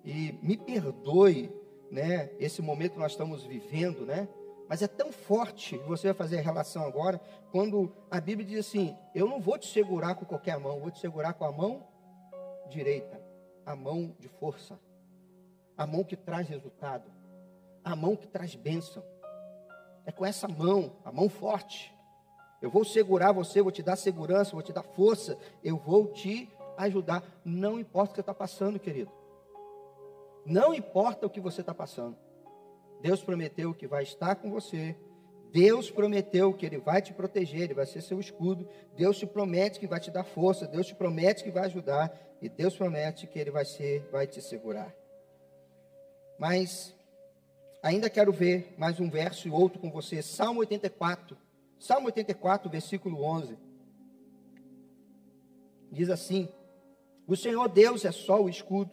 [0.04, 1.50] E me perdoe,
[1.90, 4.28] né, esse momento nós estamos vivendo, né?
[4.68, 7.20] Mas é tão forte, você vai fazer a relação agora,
[7.52, 10.98] quando a Bíblia diz assim: Eu não vou te segurar com qualquer mão, vou te
[10.98, 11.86] segurar com a mão
[12.68, 13.20] direita,
[13.64, 14.78] a mão de força,
[15.78, 17.10] a mão que traz resultado,
[17.84, 19.02] a mão que traz bênção.
[20.04, 21.92] É com essa mão, a mão forte,
[22.60, 26.50] eu vou segurar você, vou te dar segurança, vou te dar força, eu vou te
[26.76, 27.22] ajudar.
[27.44, 29.12] Não importa o que você está passando, querido.
[30.46, 32.16] Não importa o que você está passando.
[33.02, 34.96] Deus prometeu que vai estar com você.
[35.52, 38.68] Deus prometeu que Ele vai te proteger, Ele vai ser seu escudo.
[38.94, 40.66] Deus te promete que vai te dar força.
[40.66, 42.16] Deus te promete que vai ajudar.
[42.40, 44.94] E Deus promete que Ele vai ser, vai te segurar.
[46.38, 46.94] Mas
[47.82, 50.22] ainda quero ver mais um verso e outro com você.
[50.22, 51.36] Salmo 84,
[51.78, 53.58] Salmo 84, versículo 11.
[55.90, 56.48] Diz assim:
[57.26, 58.90] O Senhor Deus é só o escudo.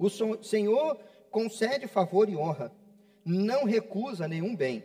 [0.00, 0.08] O
[0.42, 0.98] Senhor
[1.30, 2.72] concede favor e honra.
[3.22, 4.82] Não recusa nenhum bem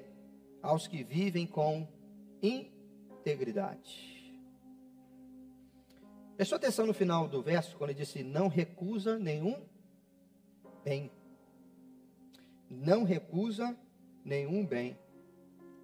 [0.62, 1.88] aos que vivem com
[2.44, 4.14] integridade.
[6.36, 9.56] Prestou atenção no final do verso, quando ele disse: Não recusa nenhum
[10.84, 11.10] bem.
[12.70, 13.74] Não recusa
[14.22, 15.00] nenhum bem.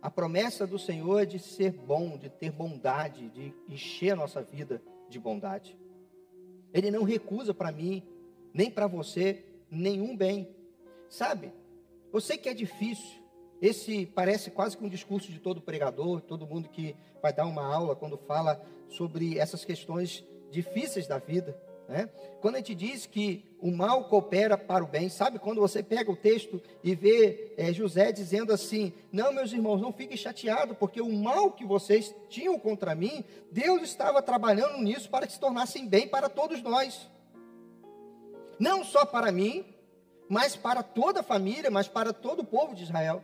[0.01, 4.43] A promessa do Senhor é de ser bom, de ter bondade, de encher a nossa
[4.43, 5.79] vida de bondade.
[6.73, 8.03] Ele não recusa para mim,
[8.53, 10.49] nem para você, nenhum bem.
[11.09, 11.51] Sabe?
[12.13, 13.21] Eu sei que é difícil.
[13.61, 17.63] Esse parece quase que um discurso de todo pregador, todo mundo que vai dar uma
[17.63, 21.55] aula quando fala sobre essas questões difíceis da vida.
[21.87, 22.09] Né?
[22.39, 26.09] Quando a gente diz que o mal coopera para o bem, sabe quando você pega
[26.09, 31.01] o texto e vê é, José dizendo assim: Não, meus irmãos, não fiquem chateados, porque
[31.01, 35.87] o mal que vocês tinham contra mim, Deus estava trabalhando nisso para que se tornassem
[35.87, 37.09] bem para todos nós.
[38.61, 39.65] Não só para mim,
[40.29, 43.23] mas para toda a família, mas para todo o povo de Israel.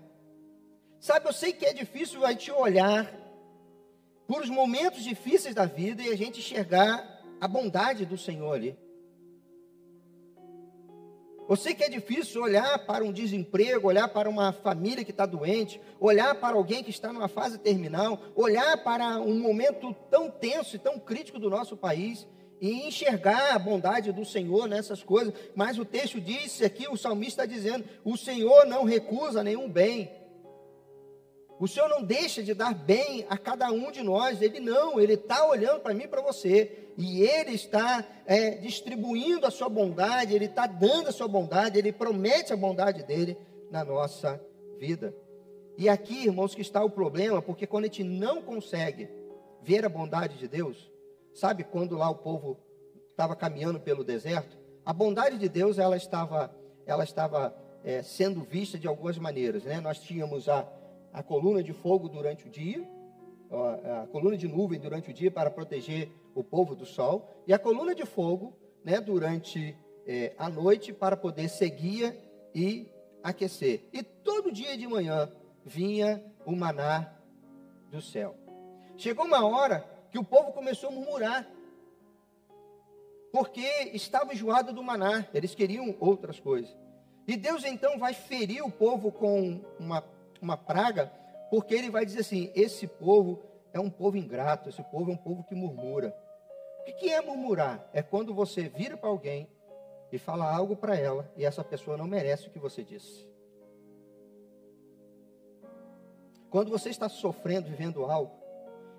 [0.99, 3.13] Sabe, eu sei que é difícil a gente olhar
[4.25, 8.75] por os momentos difíceis da vida e a gente enxergar a bondade do Senhor ali.
[11.47, 15.27] Eu sei que é difícil olhar para um desemprego, olhar para uma família que está
[15.27, 20.75] doente, olhar para alguém que está numa fase terminal, olhar para um momento tão tenso
[20.75, 22.27] e tão crítico do nosso país
[22.60, 25.34] e enxergar a bondade do Senhor nessas coisas.
[25.55, 30.12] Mas o texto diz aqui, o salmista está dizendo: o Senhor não recusa nenhum bem.
[31.60, 34.41] O Senhor não deixa de dar bem a cada um de nós.
[34.41, 39.45] Ele não, Ele está olhando para mim e para você e Ele está é, distribuindo
[39.45, 43.38] a sua bondade, Ele está dando a sua bondade, Ele promete a bondade dele
[43.70, 44.41] na nossa
[44.80, 45.14] vida.
[45.78, 49.08] E aqui, irmãos, que está o problema, porque quando a gente não consegue
[49.62, 50.91] ver a bondade de Deus,
[51.38, 52.57] sabe quando lá o povo
[53.11, 56.53] estava caminhando pelo deserto, a bondade de Deus ela estava,
[56.85, 59.79] ela estava é, sendo vista de algumas maneiras, né?
[59.79, 60.67] Nós tínhamos a,
[61.13, 62.88] a coluna de fogo durante o dia,
[64.01, 67.59] a coluna de nuvem durante o dia para proteger o povo do sol, e a
[67.59, 72.15] coluna de fogo né, durante é, a noite para poder seguir
[72.53, 72.91] e
[73.23, 73.88] aquecer.
[73.93, 75.31] E todo dia de manhã
[75.63, 77.13] vinha o maná
[77.91, 78.35] do céu.
[78.97, 81.47] Chegou uma hora que o povo começou a murmurar,
[83.32, 86.76] porque estava enjoado do maná, eles queriam outras coisas.
[87.28, 90.03] E Deus então vai ferir o povo com uma,
[90.41, 91.12] uma praga,
[91.49, 93.43] porque ele vai dizer assim: esse povo
[93.74, 96.16] é um povo ingrato, esse povo é um povo que murmura.
[96.80, 97.89] O que é murmurar?
[97.91, 99.49] É quando você vira para alguém
[100.10, 103.28] e fala algo para ela e essa pessoa não merece o que você disse.
[106.49, 108.32] Quando você está sofrendo, vivendo algo,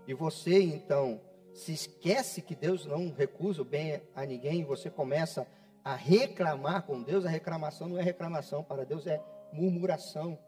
[0.08, 1.20] e você então
[1.52, 5.46] se esquece que Deus não recusa o bem a ninguém e você começa
[5.84, 10.38] a reclamar com Deus, a reclamação não é reclamação, para Deus é murmuração.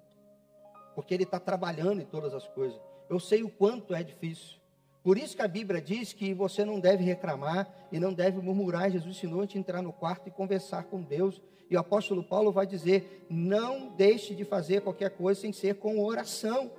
[0.95, 2.81] Porque Ele está trabalhando em todas as coisas.
[3.09, 4.59] Eu sei o quanto é difícil.
[5.03, 8.91] Por isso que a Bíblia diz que você não deve reclamar e não deve murmurar.
[8.91, 11.41] Jesus ensinou a te entrar no quarto e conversar com Deus.
[11.69, 16.03] E o apóstolo Paulo vai dizer: não deixe de fazer qualquer coisa sem ser com
[16.03, 16.71] oração.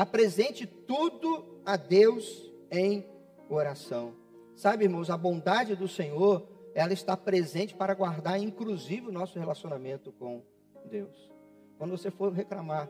[0.00, 3.06] Apresente tudo a Deus em
[3.50, 4.14] oração.
[4.56, 10.10] Sabe, irmãos, a bondade do Senhor, ela está presente para guardar, inclusive, o nosso relacionamento
[10.12, 10.42] com
[10.86, 11.30] Deus.
[11.76, 12.88] Quando você for reclamar,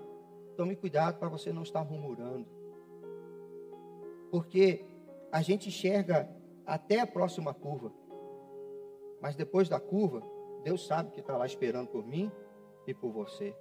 [0.57, 2.47] tome cuidado para você não estar murmurando.
[4.31, 4.85] Porque
[5.33, 6.31] a gente enxerga
[6.65, 7.93] até a próxima curva.
[9.21, 10.23] Mas depois da curva,
[10.63, 12.31] Deus sabe que está lá esperando por mim
[12.87, 13.53] e por você.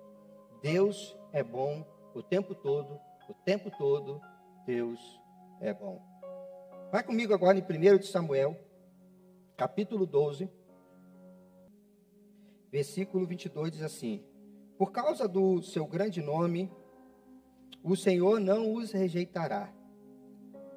[0.61, 1.83] Deus é bom
[2.13, 4.19] o tempo todo, o tempo todo,
[4.65, 4.99] Deus
[5.61, 6.01] é bom.
[6.91, 8.59] Vai comigo agora em 1 de Samuel,
[9.55, 10.49] capítulo 12,
[12.71, 14.23] versículo 22 diz assim:
[14.79, 16.71] Por causa do seu grande nome,
[17.83, 19.71] o Senhor não os rejeitará,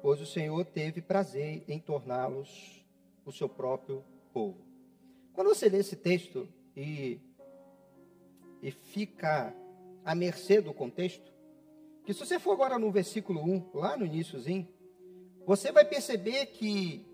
[0.03, 2.85] pois o Senhor teve prazer em torná-los
[3.25, 4.63] o seu próprio povo.
[5.33, 6.47] Quando você lê esse texto
[6.77, 7.19] e,
[8.61, 9.55] e fica
[10.05, 11.32] à mercê do contexto,
[12.05, 14.67] que se você for agora no versículo 1, lá no iníciozinho,
[15.45, 17.05] você vai perceber que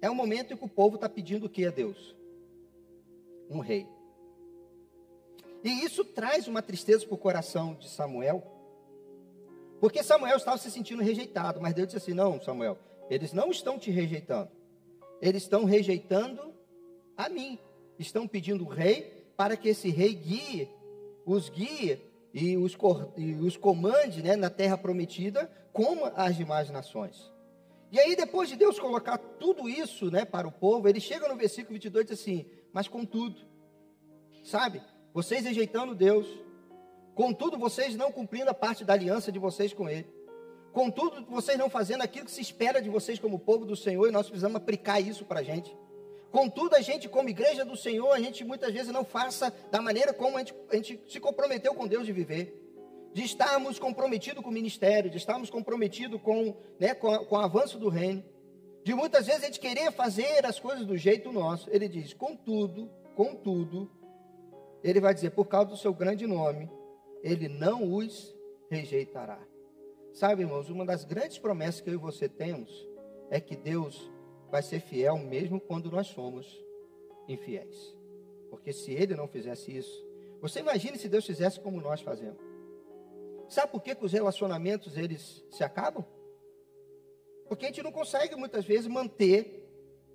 [0.00, 2.14] é um momento em que o povo está pedindo o que a Deus?
[3.48, 3.86] Um rei.
[5.62, 8.42] E isso traz uma tristeza para o coração de Samuel,
[9.78, 13.78] porque Samuel estava se sentindo rejeitado, mas Deus disse assim: Não, Samuel, eles não estão
[13.78, 14.50] te rejeitando,
[15.20, 16.54] eles estão rejeitando
[17.16, 17.58] a mim.
[17.98, 20.70] Estão pedindo o rei para que esse rei guie,
[21.26, 22.00] os guie
[22.32, 22.76] e os,
[23.16, 27.32] e os comande né, na terra prometida, como as demais nações.
[27.90, 31.36] E aí, depois de Deus colocar tudo isso né, para o povo, ele chega no
[31.36, 33.40] versículo 22 e diz assim: Mas contudo,
[34.44, 34.80] sabe,
[35.12, 36.26] vocês rejeitando Deus,
[37.20, 40.06] Contudo, vocês não cumprindo a parte da aliança de vocês com Ele.
[40.72, 44.10] Contudo, vocês não fazendo aquilo que se espera de vocês como povo do Senhor, e
[44.10, 45.76] nós precisamos aplicar isso para a gente.
[46.30, 50.12] Contudo, a gente, como igreja do Senhor, a gente muitas vezes não faça da maneira
[50.12, 52.56] como a gente, a gente se comprometeu com Deus de viver.
[53.12, 57.78] De estarmos comprometidos com o ministério, de estarmos comprometidos com, né, com, com o avanço
[57.78, 58.22] do reino.
[58.84, 61.68] De muitas vezes a gente querer fazer as coisas do jeito nosso.
[61.70, 63.90] Ele diz, contudo, contudo,
[64.82, 66.70] ele vai dizer, por causa do seu grande nome,
[67.22, 68.32] ele não os
[68.70, 69.40] rejeitará.
[70.12, 72.88] Sabe, irmãos, uma das grandes promessas que eu e você temos
[73.28, 74.10] é que Deus
[74.50, 76.46] vai ser fiel mesmo quando nós somos
[77.28, 77.96] infiéis.
[78.50, 80.04] Porque se ele não fizesse isso,
[80.40, 82.42] você imagine se Deus fizesse como nós fazemos.
[83.48, 86.04] Sabe por que, que os relacionamentos eles se acabam?
[87.48, 89.68] Porque a gente não consegue muitas vezes manter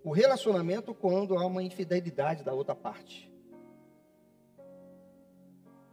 [0.03, 3.31] o relacionamento quando há uma infidelidade da outra parte.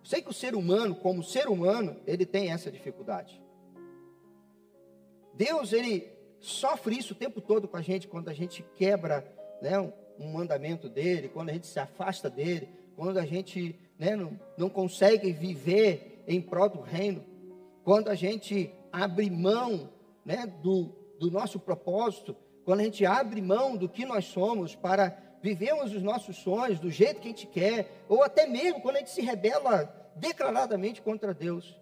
[0.05, 3.43] Sei que o ser humano, como ser humano, ele tem essa dificuldade.
[5.35, 6.13] Deus, ele
[6.43, 9.25] sofre isso o tempo todo com a gente, quando a gente quebra
[9.63, 9.79] né,
[10.19, 14.69] um mandamento dele, quando a gente se afasta dele, quando a gente né, não, não
[14.69, 17.25] consegue viver em prol do reino,
[17.85, 19.89] quando a gente abre mão
[20.25, 25.17] né, do, do nosso propósito, quando a gente abre mão do que nós somos para
[25.43, 28.99] vivemos os nossos sonhos do jeito que a gente quer, ou até mesmo quando a
[29.01, 31.77] gente se rebela declaradamente contra Deus,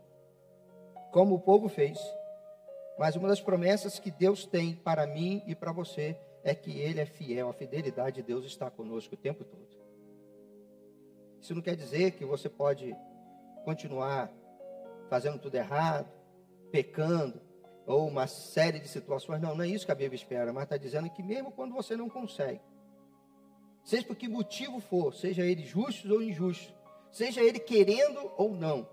[1.12, 1.98] como o povo fez.
[3.00, 7.00] Mas uma das promessas que Deus tem para mim e para você é que Ele
[7.00, 9.66] é fiel, a fidelidade de Deus está conosco o tempo todo.
[11.40, 12.94] Isso não quer dizer que você pode
[13.64, 14.30] continuar
[15.08, 16.12] fazendo tudo errado,
[16.70, 17.40] pecando,
[17.86, 19.40] ou uma série de situações.
[19.40, 21.96] Não, não é isso que a Bíblia espera, mas está dizendo que mesmo quando você
[21.96, 22.60] não consegue,
[23.82, 26.74] seja por que motivo for, seja ele justo ou injusto,
[27.10, 28.86] seja ele querendo ou não,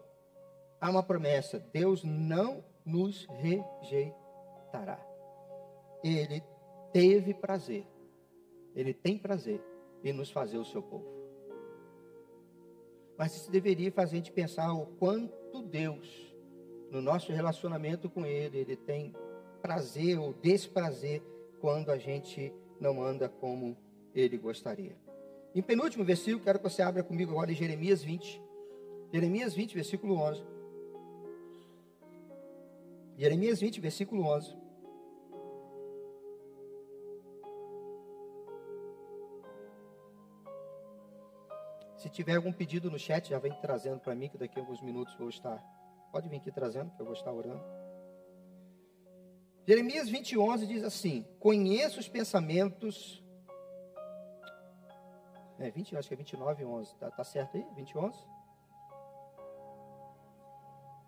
[0.80, 5.06] há uma promessa: Deus não nos rejeitará.
[6.02, 6.42] Ele
[6.94, 7.86] teve prazer,
[8.74, 9.62] ele tem prazer
[10.04, 11.06] em nos fazer o seu povo.
[13.18, 16.34] Mas isso deveria fazer a gente pensar o quanto Deus,
[16.90, 19.14] no nosso relacionamento com Ele, Ele tem
[19.62, 21.22] prazer ou desprazer
[21.60, 23.76] quando a gente não anda como
[24.16, 24.96] Ele gostaria.
[25.54, 28.42] Em penúltimo versículo, quero que você abra comigo agora em Jeremias 20.
[29.12, 30.57] Jeremias 20, versículo 11.
[33.18, 34.56] Jeremias 20, versículo 11.
[41.98, 44.82] Se tiver algum pedido no chat, já vem trazendo para mim, que daqui a alguns
[44.82, 45.58] minutos vou estar.
[46.12, 47.64] Pode vir aqui trazendo, que eu vou estar orando.
[49.66, 53.24] Jeremias 20, 11 diz assim: Conheço os pensamentos.
[55.58, 56.96] É, 20, acho que é 29, 11.
[56.98, 57.66] Tá, tá certo aí?
[57.76, 58.20] 20, 11?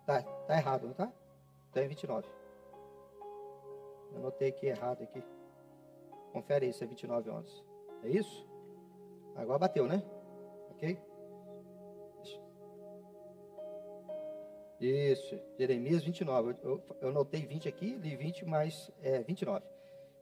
[0.04, 1.12] Tá, tá errado, não tá?
[1.70, 2.28] Então é 29.
[4.12, 5.22] Eu anotei aqui errado aqui.
[6.32, 7.64] Confere aí se é 29, 11.
[8.04, 8.46] É isso?
[9.36, 10.02] Agora bateu, né?
[10.70, 10.98] Ok?
[14.80, 16.56] Isso, Jeremias 29.
[16.62, 19.64] Eu, eu anotei 20 aqui, li 20, mas é 29.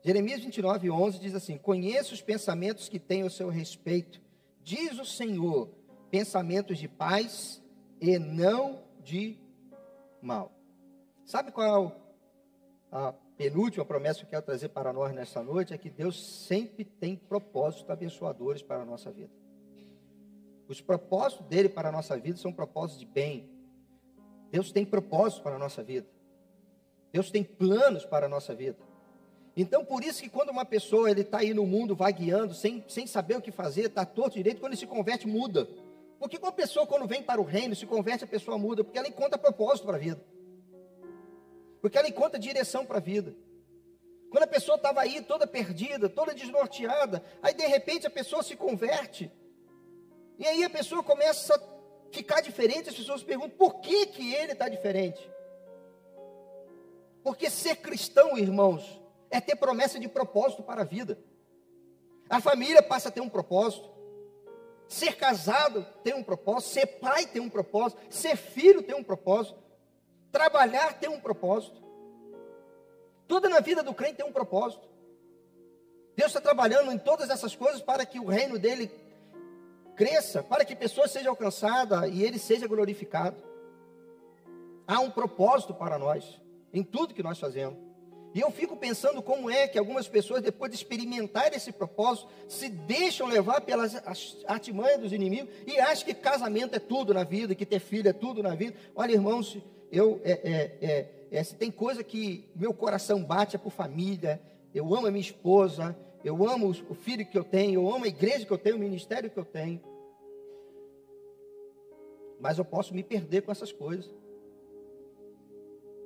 [0.03, 4.21] Jeremias 29, 11 diz assim: Conheço os pensamentos que tenho ao seu respeito,
[4.63, 5.69] diz o Senhor,
[6.11, 7.63] pensamentos de paz
[8.01, 9.39] e não de
[10.21, 10.58] mal.
[11.29, 11.93] Sabe qual
[12.91, 15.75] é a penúltima promessa que eu quero trazer para nós nessa noite?
[15.75, 19.31] É que Deus sempre tem propósitos abençoadores para a nossa vida.
[20.67, 23.47] Os propósitos dele para a nossa vida são propósitos de bem,
[24.51, 26.07] Deus tem propósito para a nossa vida.
[27.13, 28.79] Deus tem planos para a nossa vida.
[29.55, 33.07] Então, por isso que quando uma pessoa ele está aí no mundo vagueando, sem, sem
[33.07, 35.69] saber o que fazer, está torto direito, quando ele se converte, muda.
[36.19, 39.09] Porque uma pessoa, quando vem para o reino, se converte, a pessoa muda, porque ela
[39.09, 40.38] encontra propósito para a vida.
[41.81, 43.35] Porque ela encontra direção para a vida.
[44.31, 48.57] Quando a pessoa estava aí toda perdida, toda desnorteada, aí de repente a pessoa se
[48.57, 49.33] converte.
[50.39, 54.53] E aí a pessoa começa a ficar diferente, as pessoas perguntam por que, que ele
[54.53, 55.29] está diferente.
[57.23, 59.01] Porque ser cristão, irmãos,
[59.31, 61.19] é ter promessa de propósito para a vida.
[62.29, 63.89] A família passa a ter um propósito.
[64.87, 66.73] Ser casado tem um propósito.
[66.73, 68.01] Ser pai tem um propósito.
[68.11, 69.59] Ser filho tem um propósito.
[70.31, 71.83] Trabalhar tem um propósito.
[73.27, 74.89] Tudo na vida do crente tem um propósito.
[76.17, 78.91] Deus está trabalhando em todas essas coisas para que o reino dele
[79.95, 83.37] cresça, para que pessoas sejam alcançadas e ele seja glorificado.
[84.87, 86.41] Há um propósito para nós,
[86.73, 87.79] em tudo que nós fazemos.
[88.35, 92.69] E eu fico pensando como é que algumas pessoas, depois de experimentar esse propósito, se
[92.69, 93.97] deixam levar pelas
[94.47, 98.13] artimanhas dos inimigos e acham que casamento é tudo na vida, que ter filho é
[98.13, 98.77] tudo na vida.
[98.95, 99.57] Olha, irmãos,
[99.91, 104.41] eu, é, é, é, é se tem coisa que meu coração bate é por família,
[104.75, 108.09] eu amo a minha esposa, eu amo o filho que eu tenho, eu amo a
[108.09, 109.81] igreja que eu tenho, o ministério que eu tenho.
[112.41, 114.15] Mas eu posso me perder com essas coisas.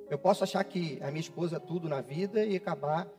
[0.09, 3.11] Eu posso achar que a minha esposa é tudo na vida e acabar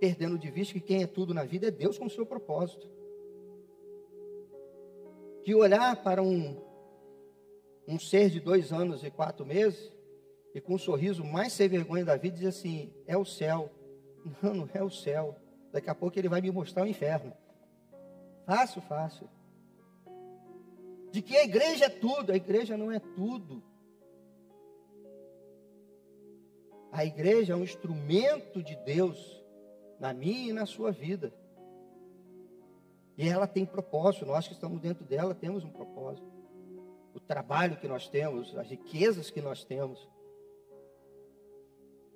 [0.00, 2.90] perdendo de vista que quem é tudo na vida é Deus com o seu propósito.
[5.44, 6.56] De olhar para um,
[7.86, 9.92] um ser de dois anos e quatro meses
[10.54, 13.70] e com um sorriso mais sem vergonha da vida dizer assim: é o céu.
[14.40, 15.36] Não, não é o céu.
[15.72, 17.32] Daqui a pouco ele vai me mostrar o inferno.
[18.46, 19.28] Fácil, fácil.
[21.10, 23.62] De que a igreja é tudo, a igreja não é tudo.
[26.92, 29.42] A igreja é um instrumento de Deus
[29.98, 31.32] na minha e na sua vida.
[33.16, 36.41] E ela tem propósito, nós que estamos dentro dela temos um propósito.
[37.14, 40.08] O trabalho que nós temos, as riquezas que nós temos,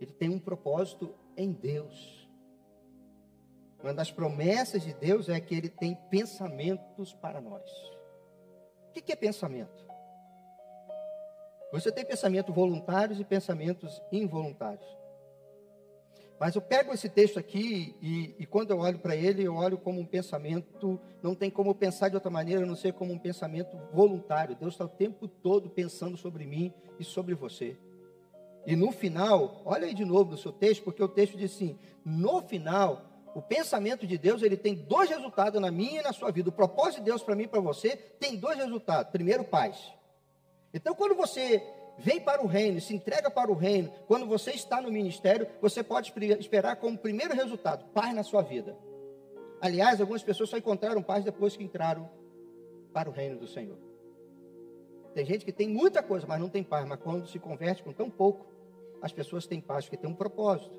[0.01, 2.29] ele tem um propósito em Deus.
[3.83, 7.71] Uma das promessas de Deus é que Ele tem pensamentos para nós.
[8.89, 9.87] O que é pensamento?
[11.73, 14.87] Você tem pensamentos voluntários e pensamentos involuntários.
[16.39, 19.79] Mas eu pego esse texto aqui e, e quando eu olho para ele, eu olho
[19.79, 23.19] como um pensamento, não tem como pensar de outra maneira, a não ser como um
[23.19, 24.55] pensamento voluntário.
[24.55, 27.77] Deus está o tempo todo pensando sobre mim e sobre você.
[28.67, 31.79] E no final, olha aí de novo no seu texto, porque o texto diz assim:
[32.05, 33.03] no final,
[33.35, 36.51] o pensamento de Deus ele tem dois resultados na minha e na sua vida.
[36.51, 39.13] O propósito de Deus para mim e para você tem dois resultados.
[39.13, 39.93] Primeiro, paz.
[40.75, 41.63] Então, quando você
[41.99, 45.83] vem para o reino, se entrega para o reino, quando você está no ministério, você
[45.83, 48.77] pode esperar como primeiro resultado paz na sua vida.
[49.61, 52.09] Aliás, algumas pessoas só encontraram paz depois que entraram
[52.93, 53.79] para o reino do Senhor.
[55.15, 56.87] Tem gente que tem muita coisa, mas não tem paz.
[56.87, 58.47] Mas quando se converte com tão pouco,
[59.01, 60.71] as pessoas têm paz, porque tem um propósito.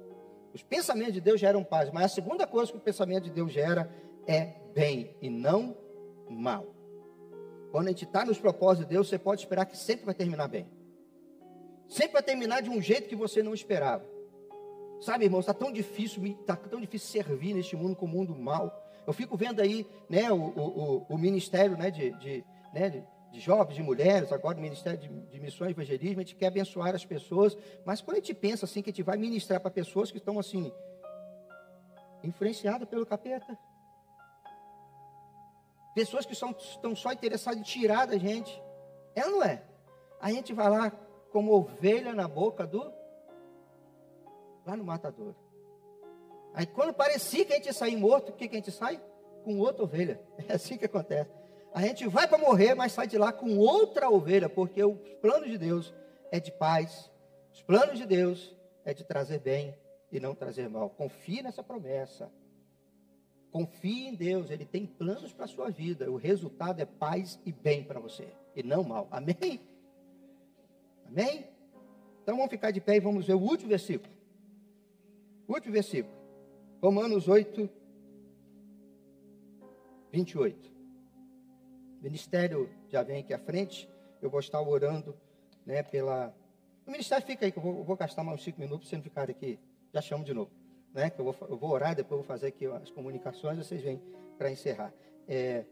[0.54, 3.52] Os pensamentos de Deus geram paz, mas a segunda coisa que o pensamento de Deus
[3.52, 3.92] gera
[4.28, 5.76] é bem e não
[6.30, 6.68] mal.
[7.72, 10.48] Quando a gente está nos propósitos de Deus, você pode esperar que sempre vai terminar
[10.48, 10.68] bem.
[11.88, 14.06] Sempre vai terminar de um jeito que você não esperava.
[15.00, 18.84] Sabe, irmãos, está tão difícil, está tão difícil servir neste mundo com o mundo mal.
[19.06, 23.40] Eu fico vendo aí, né, o, o, o ministério, né, de, de, né, de de
[23.40, 26.96] jovens, de mulheres, agora no Ministério de, de Missões e Evangelismo, a gente quer abençoar
[26.96, 30.12] as pessoas, mas quando a gente pensa assim, que a gente vai ministrar para pessoas
[30.12, 30.72] que estão assim,
[32.24, 33.58] influenciadas pelo capeta,
[35.94, 38.62] pessoas que são, estão só interessadas em tirar da gente,
[39.16, 39.62] é ou não é?
[40.20, 40.92] A gente vai lá
[41.32, 42.92] como ovelha na boca do
[44.66, 45.34] lá no matador.
[46.54, 49.02] Aí quando parecia que a gente ia sair morto, o que, que a gente sai?
[49.44, 50.20] Com outra ovelha.
[50.50, 51.30] É assim que acontece.
[51.74, 55.46] A gente vai para morrer, mas sai de lá com outra ovelha, porque o plano
[55.46, 55.94] de Deus
[56.32, 57.12] é de paz.
[57.54, 59.78] Os planos de Deus é de trazer bem
[60.12, 60.90] e não trazer mal.
[60.90, 62.32] Confie nessa promessa.
[63.52, 66.10] Confie em Deus, Ele tem planos para a sua vida.
[66.12, 69.08] O resultado é paz e bem para você, e não mal.
[69.12, 69.62] Amém?
[71.08, 71.48] Amém?
[72.24, 74.12] Então vamos ficar de pé e vamos ver o último versículo.
[75.48, 76.16] último versículo.
[76.82, 77.70] Romanos 8,
[80.12, 80.72] 28.
[82.00, 83.90] O ministério já vem aqui à frente.
[84.22, 85.16] Eu vou estar orando
[85.66, 86.36] né, pela.
[86.86, 88.98] O ministério fica aí, que eu vou, eu vou gastar mais uns cinco minutos para
[88.98, 89.60] não ficar aqui.
[89.94, 90.52] Já chamo de novo
[90.98, 93.82] né, que eu vou, eu vou orar, depois eu vou fazer aqui as comunicações, vocês
[93.82, 94.02] vêm
[94.36, 94.92] para encerrar.
[95.28, 95.64] É...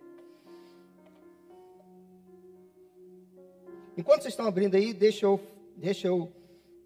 [3.97, 5.39] Enquanto vocês estão abrindo aí, deixa eu,
[5.77, 6.31] deixa eu,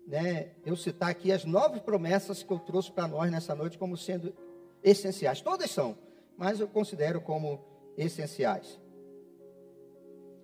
[0.06, 3.98] né, eu citar aqui as nove promessas que eu trouxe para nós nessa noite como
[3.98, 4.34] sendo
[4.84, 5.42] essenciais.
[5.42, 5.98] Todas são,
[6.38, 7.60] mas eu considero como
[7.98, 8.80] essenciais.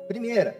[0.07, 0.55] Primeira,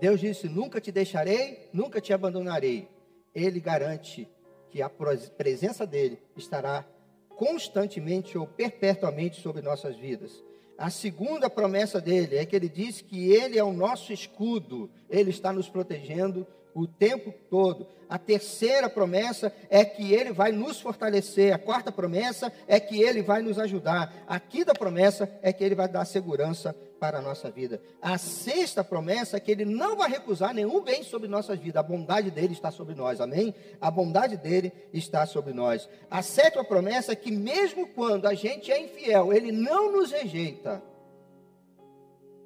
[0.00, 2.88] Deus disse: Nunca te deixarei, nunca te abandonarei.
[3.34, 4.28] Ele garante
[4.68, 6.84] que a presença dele estará
[7.30, 10.42] constantemente ou perpetuamente sobre nossas vidas.
[10.78, 15.30] A segunda promessa dele é que ele diz que ele é o nosso escudo, ele
[15.30, 17.88] está nos protegendo o tempo todo.
[18.08, 21.52] A terceira promessa é que ele vai nos fortalecer.
[21.52, 24.24] A quarta promessa é que ele vai nos ajudar.
[24.28, 27.80] A quinta promessa é que ele vai dar segurança para a nossa vida.
[28.00, 31.76] A sexta promessa é que ele não vai recusar nenhum bem sobre nossas vidas.
[31.76, 33.20] A bondade dele está sobre nós.
[33.20, 33.54] Amém?
[33.80, 35.88] A bondade dele está sobre nós.
[36.10, 40.82] A sétima promessa é que mesmo quando a gente é infiel, ele não nos rejeita.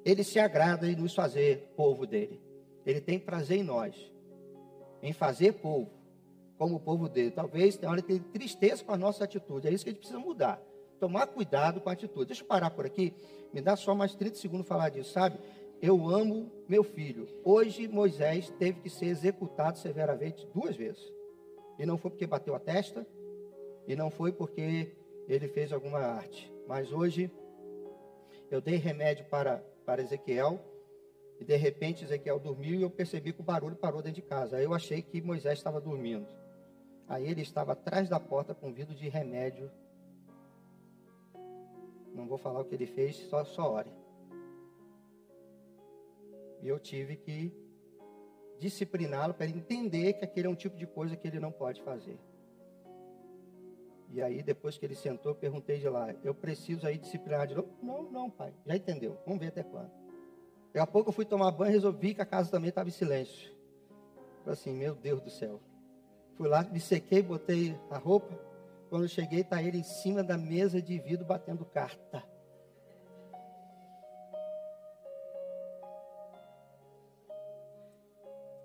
[0.05, 2.41] Ele se agrada em nos fazer povo dele.
[2.85, 3.95] Ele tem prazer em nós,
[5.01, 5.89] em fazer povo,
[6.57, 7.31] como o povo dele.
[7.31, 9.67] Talvez tenha hora de tristeza com a nossa atitude.
[9.67, 10.61] É isso que a gente precisa mudar.
[11.03, 12.27] Tomar cuidado com a atitude.
[12.27, 13.13] Deixa eu parar por aqui.
[13.51, 15.37] Me dá só mais 30 segundos falar disso, sabe?
[15.81, 17.27] Eu amo meu filho.
[17.43, 21.03] Hoje Moisés teve que ser executado severamente duas vezes.
[21.77, 23.05] E não foi porque bateu a testa,
[23.85, 24.95] e não foi porque
[25.27, 26.49] ele fez alguma arte.
[26.69, 27.29] Mas hoje
[28.49, 30.57] eu dei remédio para, para Ezequiel,
[31.37, 34.55] e de repente Ezequiel dormiu e eu percebi que o barulho parou dentro de casa.
[34.55, 36.25] Aí eu achei que Moisés estava dormindo.
[37.09, 39.69] Aí ele estava atrás da porta com vidro de remédio
[42.13, 43.91] não vou falar o que ele fez, só, só ore.
[46.61, 47.51] E eu tive que
[48.59, 52.17] discipliná-lo para entender que aquele é um tipo de coisa que ele não pode fazer.
[54.09, 57.55] E aí, depois que ele sentou, eu perguntei de lá, eu preciso aí disciplinar de
[57.55, 57.69] novo?
[57.81, 59.91] Não, não, pai, já entendeu, vamos ver até quando.
[60.67, 62.91] Daqui a pouco eu fui tomar banho e resolvi que a casa também estava em
[62.91, 63.51] silêncio.
[64.43, 65.59] Falei assim, meu Deus do céu.
[66.35, 68.33] Fui lá, me sequei, botei a roupa,
[68.93, 72.23] quando cheguei, está ele em cima da mesa de vidro batendo carta.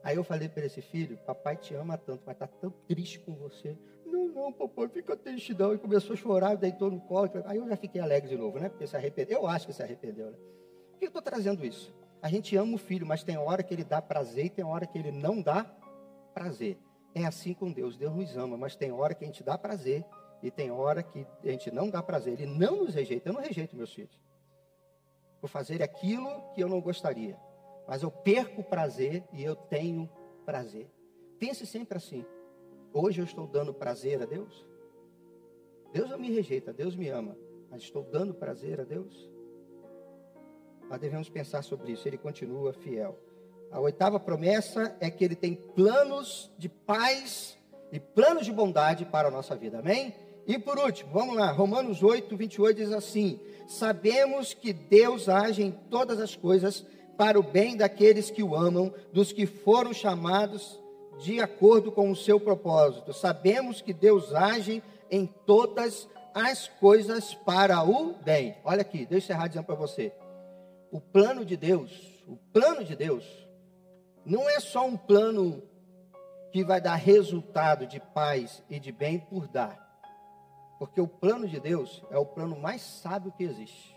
[0.05, 3.35] Aí eu falei para esse filho, papai te ama tanto, mas está tão triste com
[3.37, 3.75] você.
[4.05, 5.73] Não, não, papai, fica triste não.
[5.73, 7.31] E começou a chorar, deitou no colo.
[7.47, 8.69] Aí eu já fiquei alegre de novo, né?
[8.69, 9.39] Porque se arrependeu.
[9.39, 10.37] Eu acho que se arrependeu, né?
[10.91, 11.91] Por que eu estou trazendo isso?
[12.21, 14.87] A gente ama o filho, mas tem hora que ele dá prazer e tem hora
[14.87, 15.65] que ele não dá
[16.35, 16.77] prazer.
[17.15, 17.97] É assim com Deus.
[17.97, 20.05] Deus nos ama, mas tem hora que a gente dá prazer
[20.43, 22.35] e tem hora que a gente não dá prazer.
[22.35, 23.29] Ele não nos rejeita.
[23.29, 24.19] Eu não rejeito meus filhos.
[25.41, 27.37] Por fazer aquilo que eu não gostaria.
[27.87, 30.09] Mas eu perco prazer e eu tenho
[30.45, 30.89] prazer.
[31.39, 32.25] Pense sempre assim.
[32.93, 34.67] Hoje eu estou dando prazer a Deus?
[35.93, 37.37] Deus não me rejeita, Deus me ama.
[37.71, 39.31] Mas estou dando prazer a Deus?
[40.89, 42.07] Nós devemos pensar sobre isso.
[42.09, 43.19] Ele continua fiel.
[43.71, 47.59] A oitava promessa é que ele tem planos de paz
[47.93, 49.79] e planos de bondade para a nossa vida.
[49.79, 50.15] Amém?
[50.49, 55.71] E por último, vamos lá, Romanos 8, 28 diz assim: Sabemos que Deus age em
[55.71, 56.87] todas as coisas
[57.19, 60.81] para o bem daqueles que o amam, dos que foram chamados
[61.21, 63.13] de acordo com o seu propósito.
[63.13, 68.57] Sabemos que Deus age em todas as coisas para o bem.
[68.65, 70.15] Olha aqui, deixa eu encerrar dizendo para você.
[70.91, 71.91] O plano de Deus,
[72.27, 73.25] o plano de Deus,
[74.25, 75.63] não é só um plano
[76.51, 79.89] que vai dar resultado de paz e de bem por dar.
[80.79, 83.97] Porque o plano de Deus é o plano mais sábio que existe.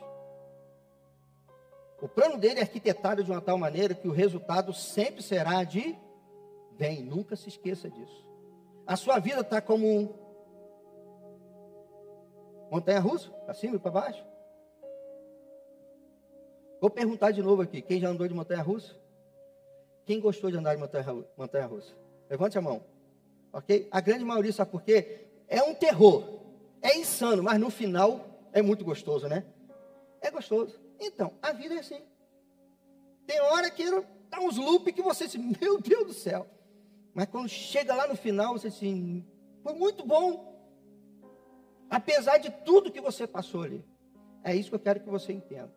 [2.02, 5.96] O plano dele é arquitetado de uma tal maneira que o resultado sempre será de
[6.72, 7.04] bem.
[7.04, 8.28] Nunca se esqueça disso.
[8.88, 10.22] A sua vida está como um
[12.72, 14.26] montanha russa, para cima e para baixo.
[16.80, 19.00] Vou perguntar de novo aqui: quem já andou de montanha russa?
[20.04, 21.06] Quem gostou de andar de montanha,
[21.38, 21.94] montanha russa?
[22.28, 22.84] Levante a mão.
[23.54, 23.88] Ok?
[23.92, 25.28] A grande maioria, sabe por quê?
[25.48, 26.41] É um terror.
[26.82, 29.46] É insano, mas no final é muito gostoso, né?
[30.22, 30.80] É gostoso.
[31.00, 32.02] Então, a vida é assim.
[33.26, 33.84] Tem hora que
[34.30, 36.48] dá uns loop que você diz, meu Deus do céu.
[37.14, 39.26] Mas quando chega lá no final, você diz assim,
[39.64, 40.52] foi muito bom.
[41.90, 43.86] Apesar de tudo que você passou ali.
[44.44, 45.74] É isso que eu quero que você entenda.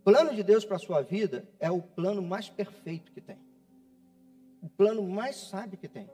[0.00, 3.38] O plano de Deus para a sua vida é o plano mais perfeito que tem.
[4.62, 6.10] O plano mais sábio que tem.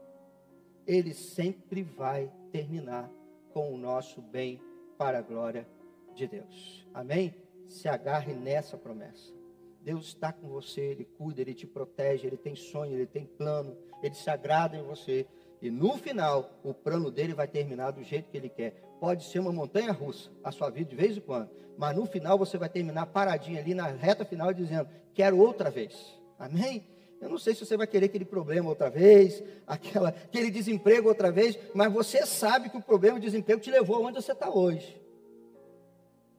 [0.86, 3.10] Ele sempre vai terminar
[3.56, 4.60] com o nosso bem
[4.98, 5.66] para a glória
[6.14, 6.86] de Deus.
[6.92, 7.34] Amém?
[7.66, 9.32] Se agarre nessa promessa.
[9.80, 13.74] Deus está com você, Ele cuida, Ele te protege, Ele tem sonho, Ele tem plano,
[14.02, 15.26] Ele se agrada em você.
[15.62, 18.72] E no final, o plano dele vai terminar do jeito que ele quer.
[19.00, 21.48] Pode ser uma montanha russa, a sua vida de vez em quando.
[21.78, 26.20] Mas no final você vai terminar paradinho ali na reta final dizendo: Quero outra vez.
[26.38, 26.86] Amém?
[27.20, 31.32] Eu não sei se você vai querer aquele problema outra vez, aquela, aquele desemprego outra
[31.32, 35.00] vez, mas você sabe que o problema, o desemprego te levou aonde você está hoje.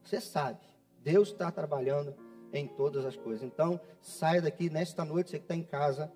[0.04, 0.60] Você sabe.
[1.02, 2.14] Deus está trabalhando
[2.52, 3.42] em todas as coisas.
[3.42, 6.12] Então, saia daqui nesta noite, você que está em casa,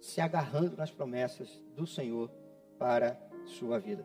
[0.00, 2.30] se agarrando nas promessas do Senhor
[2.78, 4.00] para sua vida.